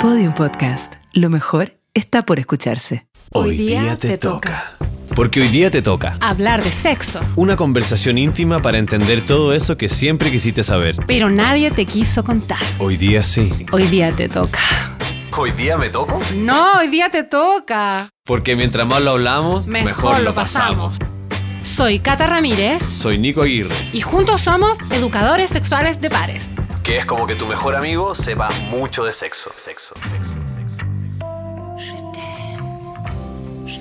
Podium 0.00 0.32
Podcast. 0.32 0.94
Lo 1.12 1.28
mejor 1.28 1.76
está 1.92 2.24
por 2.24 2.38
escucharse. 2.38 3.08
Hoy 3.32 3.56
día 3.56 3.96
te 3.96 4.16
toca. 4.16 4.72
Porque 5.16 5.40
hoy 5.40 5.48
día 5.48 5.72
te 5.72 5.82
toca. 5.82 6.16
Hablar 6.20 6.62
de 6.62 6.70
sexo. 6.70 7.20
Una 7.34 7.56
conversación 7.56 8.16
íntima 8.16 8.62
para 8.62 8.78
entender 8.78 9.26
todo 9.26 9.52
eso 9.52 9.76
que 9.76 9.88
siempre 9.88 10.30
quisiste 10.30 10.62
saber. 10.62 10.96
Pero 11.08 11.30
nadie 11.30 11.72
te 11.72 11.84
quiso 11.84 12.22
contar. 12.22 12.60
Hoy 12.78 12.96
día 12.96 13.24
sí. 13.24 13.66
Hoy 13.72 13.88
día 13.88 14.12
te 14.12 14.28
toca. 14.28 14.60
¿Hoy 15.36 15.50
día 15.50 15.76
me 15.76 15.88
toco? 15.90 16.20
No, 16.36 16.78
hoy 16.78 16.86
día 16.86 17.10
te 17.10 17.24
toca. 17.24 18.08
Porque 18.24 18.54
mientras 18.54 18.86
más 18.86 19.02
lo 19.02 19.10
hablamos, 19.10 19.66
mejor, 19.66 20.20
lo 20.20 20.32
pasamos. 20.32 20.96
Soy 21.64 21.98
Cata 21.98 22.26
Ramírez 22.26 22.82
Soy 22.82 23.18
Nico 23.18 23.42
Aguirre, 23.42 23.74
y 23.92 24.00
juntos 24.00 24.40
somos 24.42 24.78
educadores 24.90 25.50
sexuales 25.50 26.00
de 26.00 26.08
pares. 26.08 26.48
Que 26.88 26.96
es 26.96 27.04
como 27.04 27.26
que 27.26 27.34
tu 27.34 27.44
mejor 27.44 27.76
amigo 27.76 28.14
sepa 28.14 28.48
mucho 28.70 29.04
de 29.04 29.12
sexo. 29.12 29.50
Sexo, 29.56 29.94
sexo, 30.08 30.38
sexo. 30.46 30.78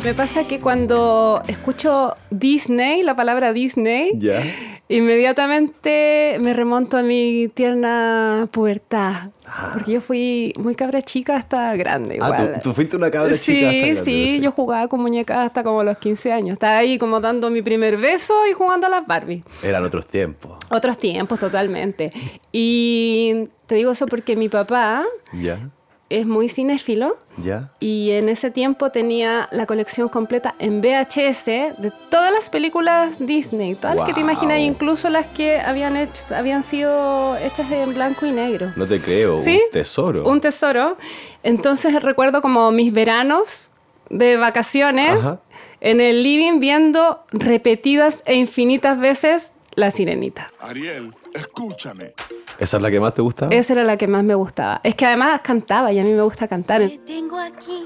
Me 0.03 0.13
pasa 0.13 0.45
que 0.45 0.59
cuando 0.59 1.41
escucho 1.47 2.17
Disney, 2.31 3.03
la 3.03 3.15
palabra 3.15 3.53
Disney, 3.53 4.11
Ya. 4.17 4.43
Inmediatamente 4.89 6.37
me 6.39 6.53
remonto 6.53 6.97
a 6.97 7.03
mi 7.03 7.49
tierna 7.53 8.47
pubertad. 8.51 9.29
Porque 9.73 9.93
yo 9.93 10.01
fui 10.01 10.53
muy 10.57 10.75
cabra 10.75 11.01
chica 11.01 11.35
hasta 11.35 11.75
grande. 11.75 12.19
Ah. 12.21 12.35
¿tú, 12.35 12.69
tú 12.69 12.73
fuiste 12.73 12.97
una 12.97 13.09
cabra 13.09 13.33
sí, 13.33 13.53
chica. 13.53 13.67
hasta 13.67 13.79
grande, 13.79 14.01
sí, 14.01 14.23
perfecto. 14.23 14.43
yo 14.43 14.51
jugaba 14.51 14.87
con 14.87 15.01
muñecas 15.01 15.45
hasta 15.45 15.63
como 15.63 15.83
los 15.83 15.97
15 15.97 16.33
años. 16.33 16.53
Estaba 16.53 16.77
ahí 16.77 16.97
como 16.97 17.19
dando 17.19 17.49
mi 17.49 17.61
primer 17.61 17.97
beso 17.97 18.33
y 18.49 18.53
jugando 18.53 18.87
a 18.87 18.89
las 18.89 19.07
Barbie. 19.07 19.43
Eran 19.63 19.83
otros 19.85 20.05
tiempos. 20.07 20.57
Otros 20.69 20.97
tiempos, 20.97 21.39
totalmente. 21.39 22.11
Y 22.51 23.49
te 23.65 23.75
digo 23.75 23.91
eso 23.91 24.05
porque 24.05 24.35
mi 24.35 24.49
papá 24.49 25.03
Ya, 25.33 25.69
es 26.09 26.25
muy 26.25 26.49
cinéfilo. 26.49 27.17
ya. 27.43 27.69
Y 27.79 28.11
en 28.11 28.29
ese 28.29 28.49
tiempo 28.51 28.89
tenía 28.91 29.47
la 29.51 29.65
colección 29.65 30.09
completa 30.09 30.55
en 30.59 30.81
VHS 30.81 31.45
de 31.45 31.91
todas 32.09 32.31
las 32.31 32.49
películas 32.49 33.25
Disney, 33.25 33.75
todas 33.75 33.95
las 33.97 34.05
que 34.07 34.13
te 34.13 34.21
imaginas, 34.21 34.59
incluso 34.59 35.09
las 35.09 35.27
que 35.27 35.59
habían, 35.59 35.97
hecho, 35.97 36.23
habían 36.35 36.63
sido 36.63 37.35
hechas 37.37 37.69
en 37.71 37.93
blanco 37.93 38.25
y 38.25 38.31
negro. 38.31 38.71
No 38.75 38.85
te 38.85 38.99
creo. 39.01 39.37
¿Sí? 39.37 39.61
Un 39.65 39.71
tesoro. 39.71 40.27
Un 40.27 40.41
tesoro. 40.41 40.97
Entonces 41.43 42.01
recuerdo 42.01 42.41
como 42.41 42.71
mis 42.71 42.93
veranos 42.93 43.71
de 44.09 44.37
vacaciones 44.37 45.19
Ajá. 45.19 45.39
en 45.81 45.99
el 45.99 46.23
living 46.23 46.59
viendo 46.59 47.23
repetidas 47.31 48.23
e 48.25 48.35
infinitas 48.35 48.97
veces 48.99 49.53
La 49.77 49.91
Sirenita. 49.91 50.51
Ariel, 50.59 51.13
escúchame. 51.35 52.13
¿Esa 52.57 52.77
es 52.77 52.83
la 52.83 52.89
que 52.89 52.99
más 52.99 53.13
te 53.13 53.21
gusta? 53.21 53.47
Esa 53.51 53.73
era 53.73 53.83
la 53.83 53.95
que 53.95 54.07
más 54.07 54.23
me 54.23 54.33
gustaba. 54.33 54.81
Es 54.83 54.95
que 54.95 55.05
además 55.05 55.39
cantaba 55.41 55.93
y 55.93 55.99
a 55.99 56.03
mí 56.03 56.11
me 56.13 56.23
gusta 56.23 56.47
cantar. 56.47 56.81
Te 56.81 56.97
tengo 57.05 57.37
aquí, 57.37 57.85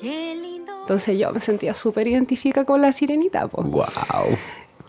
qué 0.00 0.34
lindo. 0.34 0.72
Entonces 0.80 1.16
yo 1.16 1.30
me 1.32 1.38
sentía 1.38 1.74
súper 1.74 2.08
identificada 2.08 2.66
con 2.66 2.82
La 2.82 2.90
Sirenita. 2.90 3.46
po. 3.46 3.62
Wow. 3.62 3.86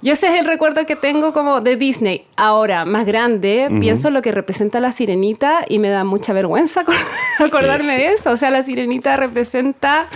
Y 0.02 0.10
ese 0.10 0.26
es 0.34 0.40
el 0.40 0.46
recuerdo 0.48 0.84
que 0.88 0.96
tengo 0.96 1.34
como 1.34 1.62
de 1.62 1.76
Disney. 1.76 2.26
Ahora, 2.36 2.84
más 2.84 3.06
grande, 3.06 3.68
pienso 3.80 4.08
en 4.08 4.16
lo 4.16 4.24
que 4.24 4.32
representa 4.32 4.80
la 4.80 4.92
sirenita 4.92 5.66
y 5.68 5.78
me 5.78 5.90
da 5.90 6.04
mucha 6.04 6.34
vergüenza 6.34 6.84
acor- 6.84 6.96
acordarme 7.46 7.96
de 7.98 8.08
eso. 8.14 8.32
O 8.32 8.38
sea, 8.38 8.50
la 8.50 8.64
sirenita 8.64 9.18
representa 9.18 10.08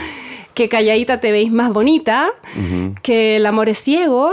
que 0.53 0.69
calladita 0.69 1.19
te 1.19 1.31
veis 1.31 1.51
más 1.51 1.71
bonita, 1.73 2.29
que 3.01 3.37
el 3.37 3.45
amor 3.45 3.69
es 3.69 3.79
ciego, 3.79 4.31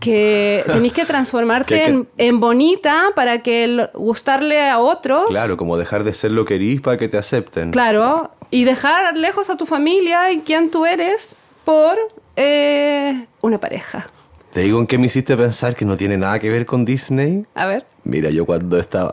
que 0.00 0.62
tenéis 0.66 0.92
que 0.92 1.04
transformarte 1.06 1.74
Que- 1.74 1.84
que- 1.84 1.90
En, 1.90 2.08
en 2.18 2.40
bonita 2.40 3.06
para 3.14 3.42
que 3.42 3.64
el- 3.64 3.90
gustarle 3.94 4.60
a 4.68 4.78
otros. 4.78 5.26
Claro, 5.28 5.56
como 5.56 5.76
dejar 5.76 6.04
de 6.04 6.14
ser 6.14 6.32
lo 6.32 6.44
que 6.44 6.58
eres 6.58 6.80
para 6.80 6.96
que 6.96 7.08
te 7.08 7.18
acepten. 7.18 7.70
Claro, 7.72 8.30
y 8.50 8.64
dejar 8.64 9.16
lejos 9.16 9.50
a 9.50 9.56
tu 9.56 9.66
familia 9.66 10.30
y 10.32 10.40
quién 10.40 10.70
tú 10.70 10.86
eres 10.86 11.36
por 11.64 11.96
eh, 12.36 13.26
una 13.40 13.58
pareja. 13.58 14.06
Te 14.52 14.60
digo 14.60 14.78
en 14.78 14.86
qué 14.86 14.98
me 14.98 15.06
hiciste 15.06 15.34
pensar 15.36 15.74
que 15.74 15.84
no 15.86 15.96
tiene 15.96 16.18
nada 16.18 16.38
que 16.38 16.50
ver 16.50 16.66
con 16.66 16.84
Disney. 16.84 17.46
A 17.54 17.64
ver. 17.66 17.86
Mira, 18.04 18.28
yo 18.30 18.44
cuando 18.44 18.78
estaba 18.78 19.10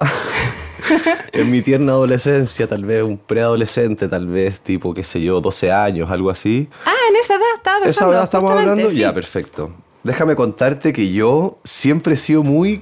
en 1.34 1.52
mi 1.52 1.62
tierna 1.62 1.94
adolescencia, 1.94 2.68
tal 2.68 2.86
vez 2.86 3.04
un 3.04 3.18
preadolescente, 3.18 4.08
tal 4.08 4.28
vez 4.28 4.60
tipo, 4.62 4.94
qué 4.94 5.04
sé 5.04 5.22
yo, 5.22 5.42
12 5.42 5.72
años, 5.72 6.10
algo 6.12 6.30
así. 6.30 6.68
Ah, 6.86 6.94
en 7.10 7.16
esa 7.16 7.36
edad 7.36 7.44
estaba 7.58 7.78
¿Esa 7.78 7.86
pensando. 7.86 8.10
verdad 8.12 8.24
estamos 8.26 8.52
justamente, 8.52 8.72
hablando? 8.72 8.92
sí. 8.92 8.98
Ya, 9.00 9.14
perfecto. 9.14 9.72
Déjame 10.04 10.36
contarte 10.36 10.94
que 10.94 11.12
yo 11.12 11.58
siempre 11.64 12.14
he 12.14 12.18
sido 12.18 12.44
muy 12.44 12.82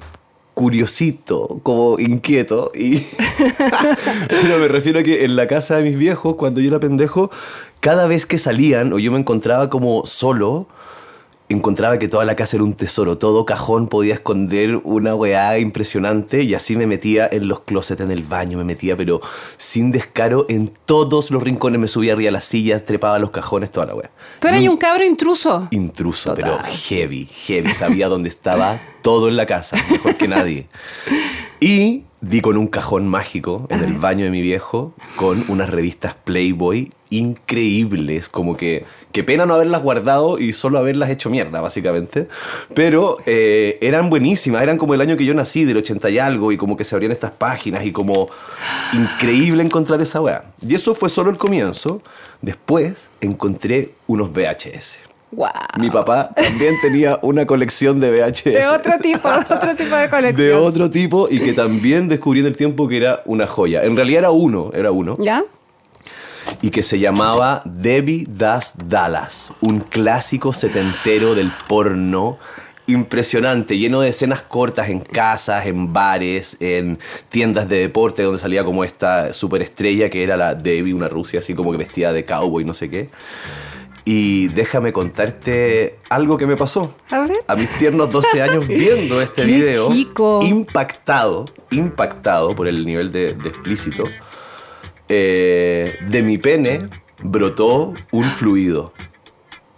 curiosito, 0.53 1.59
como 1.63 2.00
inquieto. 2.00 2.72
Y 2.74 2.97
Pero 4.30 4.57
me 4.59 4.68
refiero 4.68 5.00
a 5.00 5.03
que 5.03 5.24
en 5.24 5.36
la 5.36 5.47
casa 5.47 5.78
de 5.78 5.84
mis 5.84 5.97
viejos, 5.97 6.36
cuando 6.36 6.62
yo 6.62 6.69
era 6.69 6.80
pendejo, 6.80 7.30
cada 7.80 8.07
vez 8.07 8.25
que 8.25 8.38
salían 8.38 8.91
o 8.94 9.00
yo 9.00 9.12
me 9.12 9.19
encontraba 9.19 9.69
como 9.69 10.06
solo, 10.06 10.68
encontraba 11.50 11.97
que 11.97 12.08
toda 12.08 12.25
la 12.25 12.35
casa 12.35 12.58
era 12.58 12.63
un 12.63 12.74
tesoro. 12.74 13.18
Todo 13.18 13.46
cajón 13.46 13.88
podía 13.88 14.13
esconder 14.13 14.81
una 14.84 15.16
weá 15.16 15.58
impresionante 15.59 16.44
y 16.44 16.53
así 16.53 16.75
me 16.75 16.88
metía 16.88 17.28
en 17.31 17.47
los 17.47 17.62
closets, 17.62 18.02
en 18.02 18.12
el 18.12 18.24
baño, 18.24 18.58
me 18.58 18.63
metía, 18.63 18.96
pero 18.97 19.22
sin 19.57 19.91
descaro, 19.91 20.46
en 20.50 20.69
todos 20.86 21.31
los 21.31 21.41
rincones. 21.44 21.80
Me 21.80 21.88
subía 21.88 22.13
arriba 22.13 22.30
a 22.30 22.34
las 22.34 22.46
sillas, 22.46 22.86
trepaba 22.86 23.16
a 23.16 23.19
los 23.19 23.31
cajones, 23.31 23.72
toda 23.72 23.88
la 23.88 23.96
weá. 23.96 24.12
Tú 24.40 24.47
eras 24.47 24.62
un 24.63 24.78
cabro 24.78 25.03
intruso. 25.06 25.68
Intruso, 25.72 26.34
Total. 26.34 26.59
pero 26.62 26.74
heavy, 26.88 27.25
heavy. 27.25 27.74
Sabía 27.74 28.07
dónde 28.07 28.30
estaba 28.30 28.81
todo 29.02 29.30
en 29.30 29.38
la 29.38 29.46
casa, 29.46 29.78
mejor 29.90 30.16
que 30.16 30.28
nadie. 30.28 30.68
Y 31.59 32.03
di 32.22 32.41
con 32.41 32.57
un 32.57 32.68
cajón 32.68 33.07
mágico 33.07 33.68
en 33.69 33.84
el 33.84 33.94
baño 33.94 34.25
de 34.25 34.31
mi 34.31 34.41
viejo 34.41 34.94
con 35.16 35.46
unas 35.47 35.69
revistas 35.69 36.16
Playboy 36.24 36.90
increíbles, 37.09 38.28
como 38.30 38.57
que 38.57 38.86
qué 39.12 39.23
pena 39.23 39.45
no 39.45 39.53
haberlas 39.53 39.81
guardado 39.81 40.40
y 40.40 40.53
solo 40.53 40.78
haberlas 40.78 41.09
hecho 41.09 41.29
mierda, 41.29 41.62
básicamente. 41.62 42.28
Pero 42.73 43.18
eh, 43.25 43.78
eran 43.81 44.09
buenísimas, 44.09 44.62
eran 44.62 44.78
como 44.78 44.94
el 44.94 45.01
año 45.01 45.18
que 45.18 45.25
yo 45.25 45.34
nací, 45.34 45.66
del 45.66 45.78
80 45.78 46.09
y 46.09 46.19
algo, 46.19 46.51
y 46.51 46.57
como 46.57 46.78
que 46.78 46.84
se 46.84 46.95
abrían 46.95 47.12
estas 47.12 47.31
páginas 47.31 47.85
y 47.85 47.91
como 47.91 48.29
increíble 48.94 49.63
encontrar 49.63 50.01
esa 50.01 50.22
weá. 50.22 50.45
Y 50.62 50.75
eso 50.75 50.94
fue 50.94 51.09
solo 51.09 51.29
el 51.29 51.38
comienzo. 51.38 52.01
Después 52.41 53.09
encontré 53.22 53.94
unos 54.06 54.31
VHS. 54.31 55.00
Wow. 55.31 55.50
Mi 55.78 55.89
papá 55.89 56.31
también 56.34 56.75
tenía 56.81 57.19
una 57.22 57.45
colección 57.45 58.00
de 58.00 58.12
VHS. 58.12 58.44
De 58.45 58.68
otro 58.68 58.94
tipo, 59.00 59.29
de 59.29 59.56
otro 59.56 59.75
tipo 59.75 59.95
de 59.95 60.09
colección. 60.09 60.47
De 60.47 60.53
otro 60.53 60.89
tipo 60.89 61.28
y 61.29 61.39
que 61.39 61.53
también 61.53 62.07
descubrí 62.07 62.39
en 62.39 62.45
el 62.45 62.56
tiempo 62.56 62.88
que 62.88 62.97
era 62.97 63.24
una 63.25 63.45
joya. 63.45 63.84
En 63.84 63.95
realidad 63.95 64.19
era 64.19 64.31
uno, 64.31 64.72
era 64.74 64.91
uno. 64.91 65.16
¿Ya? 65.19 65.44
Y 66.62 66.69
que 66.69 66.84
se 66.84 67.00
llamaba 67.00 67.62
Debbie 67.66 68.25
Das 68.30 68.74
Dallas. 68.88 69.53
Un 69.62 69.80
clásico 69.80 70.53
setentero 70.53 71.35
del 71.35 71.52
porno. 71.68 72.38
Impresionante, 72.90 73.78
lleno 73.78 74.00
de 74.00 74.09
escenas 74.09 74.44
cortas 74.44 74.88
en 74.90 75.02
casas, 75.02 75.66
en 75.66 75.91
bares, 75.91 76.56
en 76.62 77.00
tiendas 77.28 77.68
de 77.68 77.80
deporte 77.80 78.24
donde 78.24 78.40
salía 78.40 78.63
como 78.63 78.86
esta 78.86 79.34
superestrella 79.34 80.09
que 80.09 80.24
era 80.24 80.38
la 80.38 80.56
Debbie, 80.56 80.94
una 80.94 81.09
rusia 81.09 81.41
así 81.41 81.53
como 81.53 81.72
que 81.72 81.78
vestida 81.78 82.13
de 82.13 82.24
cowboy, 82.24 82.63
no 82.63 82.74
sé 82.74 82.90
qué. 82.90 83.09
Y 84.06 84.47
déjame 84.47 84.94
contarte 84.94 86.00
algo 86.07 86.38
que 86.38 86.47
me 86.47 86.56
pasó. 86.56 86.96
A 87.12 87.19
ver. 87.19 87.44
A 87.46 87.57
mis 87.57 87.69
tiernos 87.72 88.09
12 88.09 88.41
años 88.41 88.66
viendo 88.69 89.22
este 89.22 89.44
video. 89.44 89.91
chico. 89.91 90.40
Impactado, 90.44 91.44
impactado 91.72 92.56
por 92.56 92.69
el 92.69 92.86
nivel 92.86 93.12
de, 93.12 93.34
de 93.34 93.50
explícito. 93.50 94.06
Eh, 95.09 95.95
de 96.07 96.22
mi 96.23 96.38
pene 96.38 96.88
brotó 97.23 97.94
un 98.12 98.23
fluido. 98.25 98.94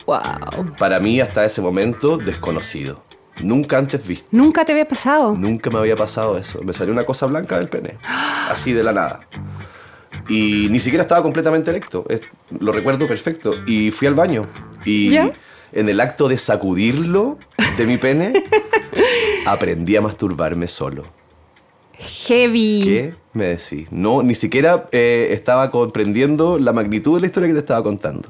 Wow. 0.05 0.75
Para 0.77 0.99
mí, 0.99 1.21
hasta 1.21 1.45
ese 1.45 1.61
momento, 1.61 2.17
desconocido. 2.17 3.03
Nunca 3.43 3.77
antes 3.77 4.05
visto. 4.07 4.27
Nunca 4.31 4.65
te 4.65 4.71
había 4.73 4.87
pasado. 4.87 5.33
Nunca 5.35 5.69
me 5.69 5.77
había 5.79 5.95
pasado 5.95 6.37
eso. 6.37 6.61
Me 6.63 6.73
salió 6.73 6.91
una 6.93 7.05
cosa 7.05 7.25
blanca 7.27 7.57
del 7.57 7.69
pene. 7.69 7.97
Así 8.49 8.73
de 8.73 8.83
la 8.83 8.91
nada. 8.91 9.21
Y 10.27 10.67
ni 10.69 10.79
siquiera 10.79 11.03
estaba 11.03 11.21
completamente 11.21 11.69
erecto. 11.69 12.05
Es- 12.09 12.21
lo 12.59 12.71
recuerdo 12.71 13.07
perfecto. 13.07 13.53
Y 13.65 13.91
fui 13.91 14.07
al 14.07 14.15
baño. 14.15 14.47
Y 14.83 15.11
¿Ya? 15.11 15.31
en 15.71 15.87
el 15.87 15.99
acto 16.01 16.27
de 16.27 16.37
sacudirlo 16.37 17.37
de 17.77 17.85
mi 17.85 17.97
pene, 17.97 18.33
aprendí 19.45 19.95
a 19.95 20.01
masturbarme 20.01 20.67
solo. 20.67 21.03
Heavy. 21.93 22.81
¿Qué 22.83 23.13
me 23.33 23.45
decís? 23.45 23.87
No, 23.91 24.23
ni 24.23 24.35
siquiera 24.35 24.87
eh, 24.91 25.29
estaba 25.31 25.71
comprendiendo 25.71 26.57
la 26.57 26.73
magnitud 26.73 27.15
de 27.15 27.21
la 27.21 27.27
historia 27.27 27.47
que 27.47 27.53
te 27.53 27.59
estaba 27.59 27.83
contando. 27.83 28.29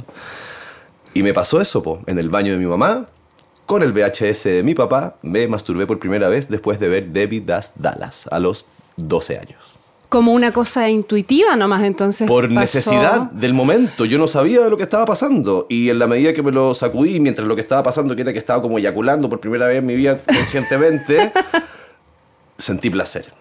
Y 1.13 1.23
me 1.23 1.33
pasó 1.33 1.59
eso, 1.61 1.81
po, 1.81 2.01
en 2.05 2.19
el 2.19 2.29
baño 2.29 2.53
de 2.53 2.59
mi 2.59 2.65
mamá, 2.65 3.07
con 3.65 3.83
el 3.83 3.91
VHS 3.91 4.43
de 4.45 4.63
mi 4.63 4.73
papá, 4.73 5.15
me 5.21 5.47
masturbé 5.47 5.85
por 5.85 5.99
primera 5.99 6.29
vez 6.29 6.49
después 6.49 6.79
de 6.79 6.89
ver 6.89 7.07
Debbie 7.07 7.41
Das 7.41 7.73
Dallas 7.75 8.27
a 8.31 8.39
los 8.39 8.65
12 8.97 9.37
años. 9.37 9.79
Como 10.09 10.33
una 10.33 10.51
cosa 10.51 10.89
intuitiva 10.89 11.55
nomás, 11.55 11.83
entonces. 11.83 12.27
Por 12.27 12.47
pasó. 12.47 12.59
necesidad 12.59 13.31
del 13.31 13.53
momento, 13.53 14.05
yo 14.05 14.17
no 14.17 14.25
sabía 14.25 14.61
de 14.61 14.69
lo 14.71 14.77
que 14.77 14.83
estaba 14.83 15.05
pasando. 15.05 15.67
Y 15.69 15.89
en 15.89 15.99
la 15.99 16.07
medida 16.07 16.33
que 16.33 16.41
me 16.41 16.51
lo 16.51 16.73
sacudí, 16.73 17.19
mientras 17.19 17.47
lo 17.47 17.55
que 17.55 17.61
estaba 17.61 17.83
pasando, 17.83 18.15
que 18.15 18.23
era 18.23 18.33
que 18.33 18.39
estaba 18.39 18.59
como 18.59 18.79
eyaculando 18.79 19.29
por 19.29 19.39
primera 19.39 19.67
vez 19.67 19.77
en 19.77 19.85
mi 19.85 19.95
vida 19.95 20.17
conscientemente, 20.17 21.31
sentí 22.57 22.89
placer. 22.89 23.31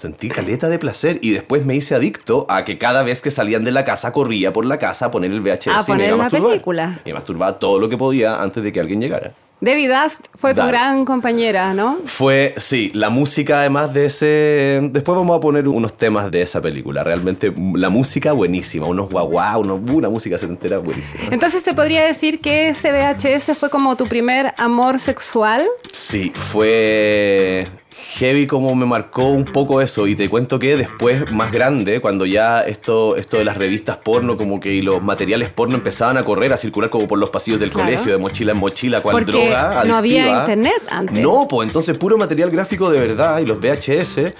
Sentí 0.00 0.30
caleta 0.30 0.70
de 0.70 0.78
placer 0.78 1.18
y 1.20 1.32
después 1.32 1.66
me 1.66 1.76
hice 1.76 1.94
adicto 1.94 2.46
a 2.48 2.64
que 2.64 2.78
cada 2.78 3.02
vez 3.02 3.20
que 3.20 3.30
salían 3.30 3.64
de 3.64 3.70
la 3.70 3.84
casa 3.84 4.12
corría 4.12 4.50
por 4.50 4.64
la 4.64 4.78
casa 4.78 5.04
a 5.06 5.10
poner 5.10 5.30
el 5.30 5.42
VHS 5.42 5.66
A 5.68 5.84
y 5.88 5.92
me 5.92 6.04
iba 6.06 6.14
a 6.14 6.16
la 6.16 6.22
masturbar. 6.22 6.50
película. 6.52 7.00
Y 7.04 7.08
me 7.10 7.14
masturbaba 7.14 7.58
todo 7.58 7.78
lo 7.78 7.86
que 7.90 7.98
podía 7.98 8.40
antes 8.40 8.62
de 8.62 8.72
que 8.72 8.80
alguien 8.80 8.98
llegara. 9.02 9.32
Debbie 9.60 9.88
Dust 9.88 10.28
fue 10.36 10.52
tu 10.54 10.60
Dale. 10.60 10.70
gran 10.72 11.04
compañera, 11.04 11.74
¿no? 11.74 11.98
Fue, 12.06 12.54
sí, 12.56 12.90
la 12.94 13.10
música 13.10 13.60
además 13.60 13.92
de 13.92 14.06
ese... 14.06 14.80
Después 14.90 15.18
vamos 15.18 15.36
a 15.36 15.40
poner 15.40 15.68
unos 15.68 15.98
temas 15.98 16.30
de 16.30 16.40
esa 16.40 16.62
película. 16.62 17.04
Realmente 17.04 17.52
la 17.74 17.90
música 17.90 18.32
buenísima, 18.32 18.86
unos 18.86 19.10
guaguá, 19.10 19.58
unos, 19.58 19.80
una 19.90 20.08
música 20.08 20.38
setentera 20.38 20.78
buenísima. 20.78 21.24
Entonces 21.30 21.62
se 21.62 21.74
podría 21.74 22.06
decir 22.06 22.40
que 22.40 22.70
ese 22.70 22.90
VHS 22.90 23.58
fue 23.58 23.68
como 23.68 23.96
tu 23.96 24.06
primer 24.06 24.54
amor 24.56 24.98
sexual. 24.98 25.66
Sí, 25.92 26.32
fue 26.34 27.66
heavy 28.14 28.46
como 28.46 28.74
me 28.74 28.86
marcó 28.86 29.26
un 29.30 29.44
poco 29.44 29.80
eso 29.80 30.06
y 30.06 30.16
te 30.16 30.28
cuento 30.28 30.58
que 30.58 30.76
después 30.76 31.30
más 31.32 31.52
grande 31.52 32.00
cuando 32.00 32.26
ya 32.26 32.62
esto 32.62 33.16
esto 33.16 33.36
de 33.38 33.44
las 33.44 33.56
revistas 33.56 33.96
porno 33.98 34.36
como 34.36 34.58
que 34.60 34.72
y 34.72 34.82
los 34.82 35.02
materiales 35.02 35.50
porno 35.50 35.76
empezaban 35.76 36.16
a 36.16 36.24
correr 36.24 36.52
a 36.52 36.56
circular 36.56 36.90
como 36.90 37.06
por 37.08 37.18
los 37.18 37.30
pasillos 37.30 37.60
del 37.60 37.70
Claro. 37.70 37.88
colegio 37.90 38.12
de 38.12 38.18
mochila 38.18 38.52
en 38.52 38.58
mochila 38.58 39.00
cual 39.00 39.12
Porque 39.14 39.32
droga 39.32 39.84
no 39.86 39.96
había 39.96 40.40
internet 40.40 40.82
antes. 40.90 41.18
no 41.22 41.46
pues 41.48 41.66
entonces 41.68 41.96
puro 41.96 42.18
material 42.18 42.50
gráfico 42.50 42.90
de 42.90 43.00
verdad 43.00 43.38
y 43.40 43.46
los 43.46 43.58
VHS 43.60 44.32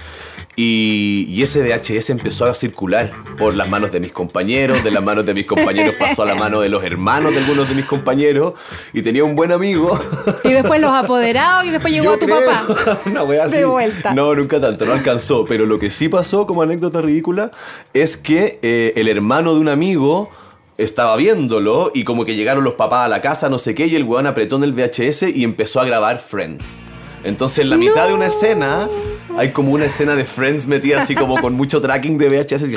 y, 0.57 1.27
y 1.29 1.43
ese 1.43 1.62
VHS 1.62 2.11
empezó 2.11 2.45
a 2.47 2.55
circular 2.55 3.11
por 3.39 3.55
las 3.55 3.69
manos 3.69 3.93
de 3.93 4.01
mis 4.01 4.12
compañeros, 4.12 4.83
de 4.85 4.91
las 4.91 5.03
manos 5.03 5.25
de 5.25 5.33
mis 5.33 5.47
compañeros 5.47 5.95
pasó 5.99 6.23
a 6.25 6.27
la 6.27 6.35
mano 6.35 6.61
de 6.61 6.69
los 6.69 6.83
hermanos 6.85 7.33
de 7.33 7.39
algunos 7.39 7.69
de 7.69 7.75
mis 7.77 7.85
compañeros 7.87 8.55
y 8.93 9.01
tenía 9.03 9.25
un 9.25 9.37
buen 9.37 9.53
amigo 9.53 9.99
Y 10.45 10.53
después 10.53 10.81
los 10.81 10.91
apoderados 10.95 11.65
y 11.67 11.71
después 11.71 11.93
llegó 11.93 12.05
yo 12.07 12.12
a 12.15 12.19
tu 12.19 12.27
creo. 12.27 12.41
papá. 12.45 12.99
Una 13.07 13.23
wea 13.25 13.49
así. 13.52 13.58
De 13.58 13.64
vuelta. 13.64 14.14
No, 14.14 14.35
nunca 14.35 14.61
tanto, 14.61 14.85
no 14.85 14.93
alcanzó. 14.93 15.44
Pero 15.44 15.67
lo 15.67 15.79
que 15.79 15.91
sí 15.91 16.08
pasó 16.08 16.47
como 16.47 16.62
anécdota 16.62 17.00
ridícula 17.00 17.50
es 17.93 18.17
que 18.17 18.58
eh, 18.62 18.93
el 18.97 19.08
hermano 19.08 19.55
de 19.55 19.61
un 19.61 19.69
amigo 19.69 20.31
estaba 20.79 21.17
viéndolo 21.17 21.91
y 21.94 22.05
como 22.05 22.25
que 22.25 22.35
llegaron 22.35 22.64
los 22.64 22.75
papás 22.75 23.05
a 23.05 23.08
la 23.08 23.20
casa, 23.20 23.49
no 23.50 23.58
sé 23.58 23.75
qué, 23.75 23.87
y 23.87 23.97
el 23.97 24.05
weón 24.05 24.26
apretó 24.26 24.56
en 24.56 24.64
el 24.64 24.73
VHS 24.73 25.25
y 25.35 25.44
empezó 25.44 25.81
a 25.81 25.85
grabar 25.85 26.19
Friends. 26.19 26.79
Entonces 27.23 27.58
en 27.61 27.70
la 27.70 27.76
mitad 27.76 28.08
de 28.08 28.14
una 28.14 28.26
escena 28.26 28.88
hay 29.37 29.50
como 29.50 29.73
una 29.73 29.87
escena 29.87 30.15
de 30.17 30.25
Friends 30.25 30.67
metida 30.67 30.99
así 30.99 31.15
como 31.15 31.41
con 31.41 31.55
mucho 31.55 31.81
tracking 31.81 32.19
de 32.19 32.29
VHS 32.29 32.65
y, 32.71 32.77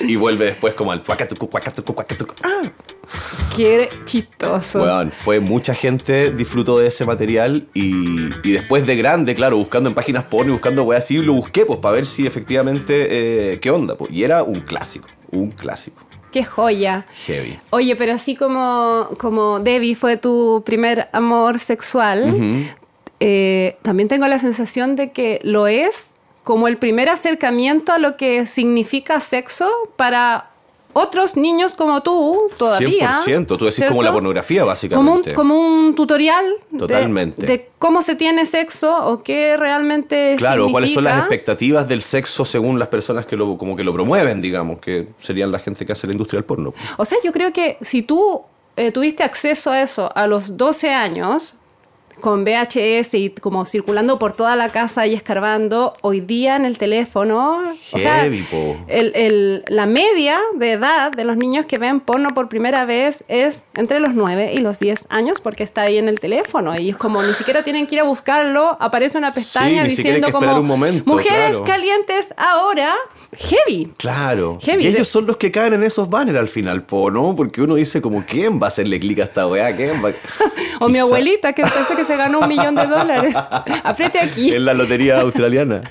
y 0.00 0.16
vuelve 0.16 0.46
después 0.46 0.74
como 0.74 0.92
al 0.92 1.02
cuacatucu, 1.02 1.48
cuacatucu, 1.48 1.94
cuacatucu. 1.94 2.34
¡Ah! 2.44 2.62
Qué 3.56 3.88
chistoso. 4.04 4.82
Weón, 4.82 5.10
fue 5.10 5.40
mucha 5.40 5.74
gente 5.74 6.30
disfrutó 6.32 6.78
de 6.78 6.88
ese 6.88 7.04
material 7.04 7.68
y, 7.72 8.26
y 8.46 8.52
después 8.52 8.86
de 8.86 8.96
grande, 8.96 9.34
claro, 9.34 9.56
buscando 9.56 9.88
en 9.88 9.94
páginas 9.94 10.24
porno 10.24 10.50
y 10.50 10.52
buscando 10.52 10.82
weas 10.82 11.04
así, 11.04 11.18
lo 11.18 11.32
busqué 11.32 11.64
pues 11.64 11.78
para 11.78 11.94
ver 11.94 12.06
si 12.06 12.26
efectivamente 12.26 13.52
eh, 13.52 13.60
qué 13.60 13.70
onda. 13.70 13.94
Pues. 13.94 14.10
Y 14.10 14.24
era 14.24 14.42
un 14.42 14.60
clásico, 14.60 15.08
un 15.30 15.52
clásico. 15.52 16.02
Qué 16.32 16.44
joya. 16.44 17.06
Heavy. 17.26 17.58
Oye, 17.70 17.96
pero 17.96 18.12
así 18.12 18.36
como, 18.36 19.08
como 19.18 19.60
Debbie 19.60 19.94
fue 19.94 20.18
tu 20.18 20.62
primer 20.66 21.08
amor 21.12 21.58
sexual, 21.58 22.68
eh, 23.20 23.76
también 23.82 24.08
tengo 24.08 24.26
la 24.28 24.38
sensación 24.38 24.96
de 24.96 25.10
que 25.12 25.40
lo 25.42 25.66
es 25.66 26.12
como 26.44 26.68
el 26.68 26.76
primer 26.76 27.08
acercamiento 27.08 27.92
a 27.92 27.98
lo 27.98 28.16
que 28.16 28.46
significa 28.46 29.20
sexo 29.20 29.68
para 29.96 30.50
otros 30.92 31.36
niños 31.36 31.74
como 31.74 32.02
tú 32.02 32.48
todavía. 32.56 33.20
100%, 33.26 33.58
tú 33.58 33.66
decís 33.66 33.84
como 33.86 34.02
la 34.02 34.12
pornografía 34.12 34.60
Como 34.60 34.70
un, 34.70 34.72
básicamente. 34.72 35.34
como 35.34 35.58
un 35.58 35.94
tutorial 35.94 36.44
de- 36.70 36.78
Totalmente. 36.78 37.44
De, 37.44 37.68
cómo 37.78 38.00
se 38.00 38.14
tiene 38.16 38.46
sexo 38.46 39.06
o 39.06 39.22
qué 39.22 39.58
realmente 39.58 40.36
Claro, 40.38 40.70
cuáles 40.70 40.94
son 40.94 41.04
las 41.04 41.12
significa. 41.14 41.34
expectativas 41.34 41.86
del 41.88 42.00
sexo 42.00 42.44
según 42.46 42.78
las 42.78 42.88
personas 42.88 43.26
que 43.26 43.36
lo, 43.36 43.58
como 43.58 43.76
que 43.76 43.84
lo 43.84 43.92
promueven, 43.92 44.40
digamos, 44.40 44.78
que 44.78 45.06
serían 45.20 45.52
la 45.52 45.58
gente 45.58 45.84
que 45.84 45.92
hace 45.92 46.06
la 46.06 46.12
industria 46.14 46.38
del 46.38 46.46
porno. 46.46 46.72
O 46.96 47.04
sea, 47.04 47.18
yo 47.22 47.30
creo 47.32 47.52
que 47.52 47.76
si 47.82 48.00
tú 48.02 48.42
eh, 48.76 48.90
tuviste 48.90 49.22
acceso 49.22 49.70
a 49.72 49.82
eso 49.82 50.10
a 50.14 50.26
los 50.26 50.56
12 50.56 50.90
años, 50.94 51.56
con 52.20 52.44
VHS 52.44 53.14
y 53.14 53.30
como 53.30 53.64
circulando 53.66 54.18
por 54.18 54.32
toda 54.32 54.56
la 54.56 54.70
casa 54.70 55.06
y 55.06 55.14
escarbando, 55.14 55.92
hoy 56.02 56.20
día 56.20 56.56
en 56.56 56.64
el 56.64 56.78
teléfono, 56.78 57.62
o 57.92 57.98
sea, 57.98 58.24
el- 58.24 59.12
el- 59.14 59.64
la 59.68 59.86
media 59.86 60.38
de 60.56 60.72
edad 60.72 61.12
de 61.12 61.24
los 61.24 61.36
niños 61.36 61.66
que 61.66 61.78
ven 61.78 62.00
porno 62.00 62.34
por 62.34 62.48
primera 62.48 62.84
vez 62.84 63.24
es 63.28 63.64
entre 63.74 64.00
los 64.00 64.14
9 64.14 64.52
y 64.54 64.58
los 64.58 64.78
10 64.78 65.06
años 65.10 65.40
porque 65.42 65.62
está 65.62 65.82
ahí 65.82 65.98
en 65.98 66.08
el 66.08 66.18
teléfono 66.20 66.78
y 66.78 66.90
es 66.90 66.96
como 66.96 67.22
ni 67.22 67.34
siquiera 67.34 67.62
tienen 67.62 67.86
que 67.86 67.96
ir 67.96 68.00
a 68.00 68.04
buscarlo, 68.04 68.76
aparece 68.80 69.18
una 69.18 69.32
pestaña 69.32 69.82
hay 69.82 69.90
diciendo 69.90 70.30
como 70.32 70.58
un 70.58 70.66
momento, 70.66 71.04
mujeres 71.10 71.50
claro. 71.50 71.64
calientes 71.64 72.34
ahora, 72.36 72.94
heavy. 73.36 73.92
Claro. 73.96 74.58
Heavy. 74.62 74.84
Y 74.84 74.88
ellos 74.88 75.08
son 75.08 75.26
los 75.26 75.36
que 75.36 75.50
caen 75.52 75.74
en 75.74 75.82
esos 75.84 76.08
banners 76.08 76.38
al 76.38 76.48
final, 76.48 76.82
po, 76.84 77.10
¿no? 77.10 77.34
Porque 77.36 77.60
uno 77.62 77.74
dice 77.74 78.00
como, 78.00 78.24
¿quién 78.24 78.60
va 78.60 78.66
a 78.66 78.68
hacerle 78.68 78.98
clic 78.98 79.18
a 79.20 79.24
esta 79.24 79.46
weá? 79.46 79.74
¿Quién 79.76 80.02
va? 80.04 80.10
O 80.80 80.88
mi 80.88 80.94
Quizá- 80.94 81.02
abuelita 81.04 81.52
que 81.54 81.62
pensó 81.62 81.96
que 81.96 82.04
se 82.06 82.16
ganó 82.16 82.40
un 82.40 82.48
millón 82.48 82.74
de 82.74 82.86
dólares. 82.86 83.34
Apriete 83.84 84.18
aquí. 84.20 84.54
En 84.54 84.64
la 84.64 84.74
lotería 84.74 85.20
australiana. 85.20 85.82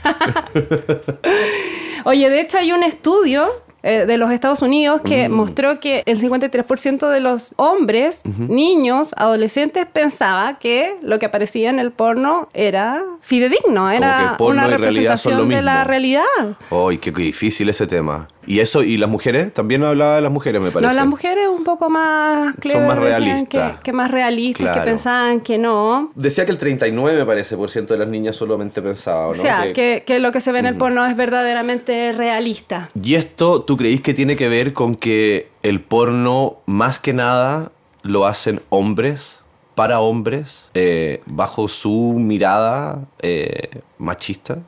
Oye, 2.06 2.29
de 2.29 2.41
hecho 2.41 2.57
hay 2.57 2.71
un 2.71 2.83
estudio 2.83 3.47
eh, 3.81 4.06
de 4.07 4.17
los 4.17 4.31
Estados 4.31 4.62
Unidos 4.62 5.01
que 5.01 5.29
Mm. 5.29 5.31
mostró 5.31 5.79
que 5.79 6.03
el 6.07 6.19
53% 6.19 7.07
de 7.09 7.19
los 7.19 7.53
hombres, 7.57 8.21
niños, 8.25 9.13
adolescentes 9.17 9.85
pensaba 9.85 10.57
que 10.59 10.95
lo 11.03 11.19
que 11.19 11.27
aparecía 11.27 11.69
en 11.69 11.79
el 11.79 11.91
porno 11.91 12.50
era 12.53 13.03
fidedigno, 13.21 13.91
era 13.91 14.35
porno 14.38 14.61
una 14.63 14.68
representación 14.68 15.47
de 15.50 15.61
la 15.61 15.83
realidad. 15.83 16.23
Ay, 16.71 16.97
qué 16.97 17.11
difícil 17.11 17.69
ese 17.69 17.85
tema. 17.85 18.27
Y 18.47 18.59
eso, 18.59 18.83
y 18.83 18.97
las 18.97 19.09
mujeres, 19.09 19.53
también 19.53 19.83
hablaba 19.83 20.15
de 20.15 20.21
las 20.21 20.31
mujeres, 20.31 20.62
me 20.62 20.71
parece. 20.71 20.89
No, 20.94 20.95
las 21.00 21.07
mujeres 21.07 21.47
un 21.47 21.63
poco 21.63 21.89
más 21.89 22.56
clever, 22.56 22.88
más 22.88 22.97
decían 23.00 23.21
realistas. 23.21 23.75
Que, 23.77 23.83
que 23.83 23.94
más 23.94 24.12
realistas, 24.12 24.62
Claro. 24.63 24.81
que 24.81 24.86
pensaban 24.92 25.42
que 25.42 25.57
no. 25.57 26.12
Decía 26.15 26.45
que 26.45 26.51
el 26.51 26.57
39, 26.57 27.19
me 27.19 27.25
parece, 27.25 27.57
por 27.57 27.69
ciento 27.69 27.94
de 27.94 28.00
las 28.00 28.07
niñas 28.07 28.36
solamente 28.36 28.81
pensaba, 28.81 29.24
¿no? 29.25 29.30
O 29.30 29.33
sea, 29.33 29.74
que, 29.74 30.03
que 30.06 30.19
lo 30.19 30.31
que 30.31 30.42
se 30.42 30.51
ve 30.51 30.59
en 30.59 30.65
el 30.68 30.75
porno 30.75 31.06
es 31.06 31.15
verdaderamente 31.15 32.12
realista. 32.13 32.89
Y 33.01 33.15
esto, 33.15 33.62
¿tú 33.63 33.77
creís 33.77 34.01
que 34.01 34.13
tiene 34.13 34.36
que 34.36 34.50
ver 34.50 34.74
con 34.74 34.95
que 34.95 35.50
el 35.63 35.81
porno, 35.81 36.57
más 36.65 37.00
que 37.00 37.13
nada, 37.13 37.71
lo 38.03 38.25
hacen 38.25 38.62
hombres, 38.69 39.39
para 39.74 40.00
hombres, 40.00 40.69
eh, 40.74 41.21
bajo 41.25 41.68
su 41.68 42.13
mirada 42.18 43.01
eh, 43.21 43.81
machista, 43.97 44.59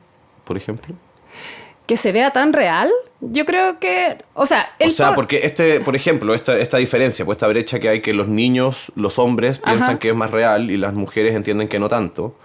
por 0.44 0.56
ejemplo? 0.56 0.94
Que 1.88 1.96
se 1.96 2.12
vea 2.12 2.30
tan 2.30 2.52
real, 2.52 2.88
yo 3.20 3.44
creo 3.44 3.80
que, 3.80 4.18
o 4.34 4.46
sea, 4.46 4.68
el 4.78 4.88
o 4.90 4.92
sea, 4.92 5.06
por- 5.08 5.16
porque 5.16 5.40
este, 5.44 5.80
por 5.80 5.96
ejemplo, 5.96 6.34
esta, 6.34 6.56
esta 6.56 6.76
diferencia, 6.76 7.24
pues 7.24 7.36
esta 7.36 7.48
brecha 7.48 7.80
que 7.80 7.88
hay 7.88 8.00
que 8.02 8.12
los 8.12 8.28
niños, 8.28 8.92
los 8.94 9.18
hombres 9.18 9.58
piensan 9.58 9.90
Ajá. 9.90 9.98
que 9.98 10.10
es 10.10 10.14
más 10.14 10.30
real 10.30 10.70
y 10.70 10.76
las 10.76 10.92
mujeres 10.94 11.34
entienden 11.34 11.66
que 11.66 11.80
no 11.80 11.88
tanto, 11.88 12.36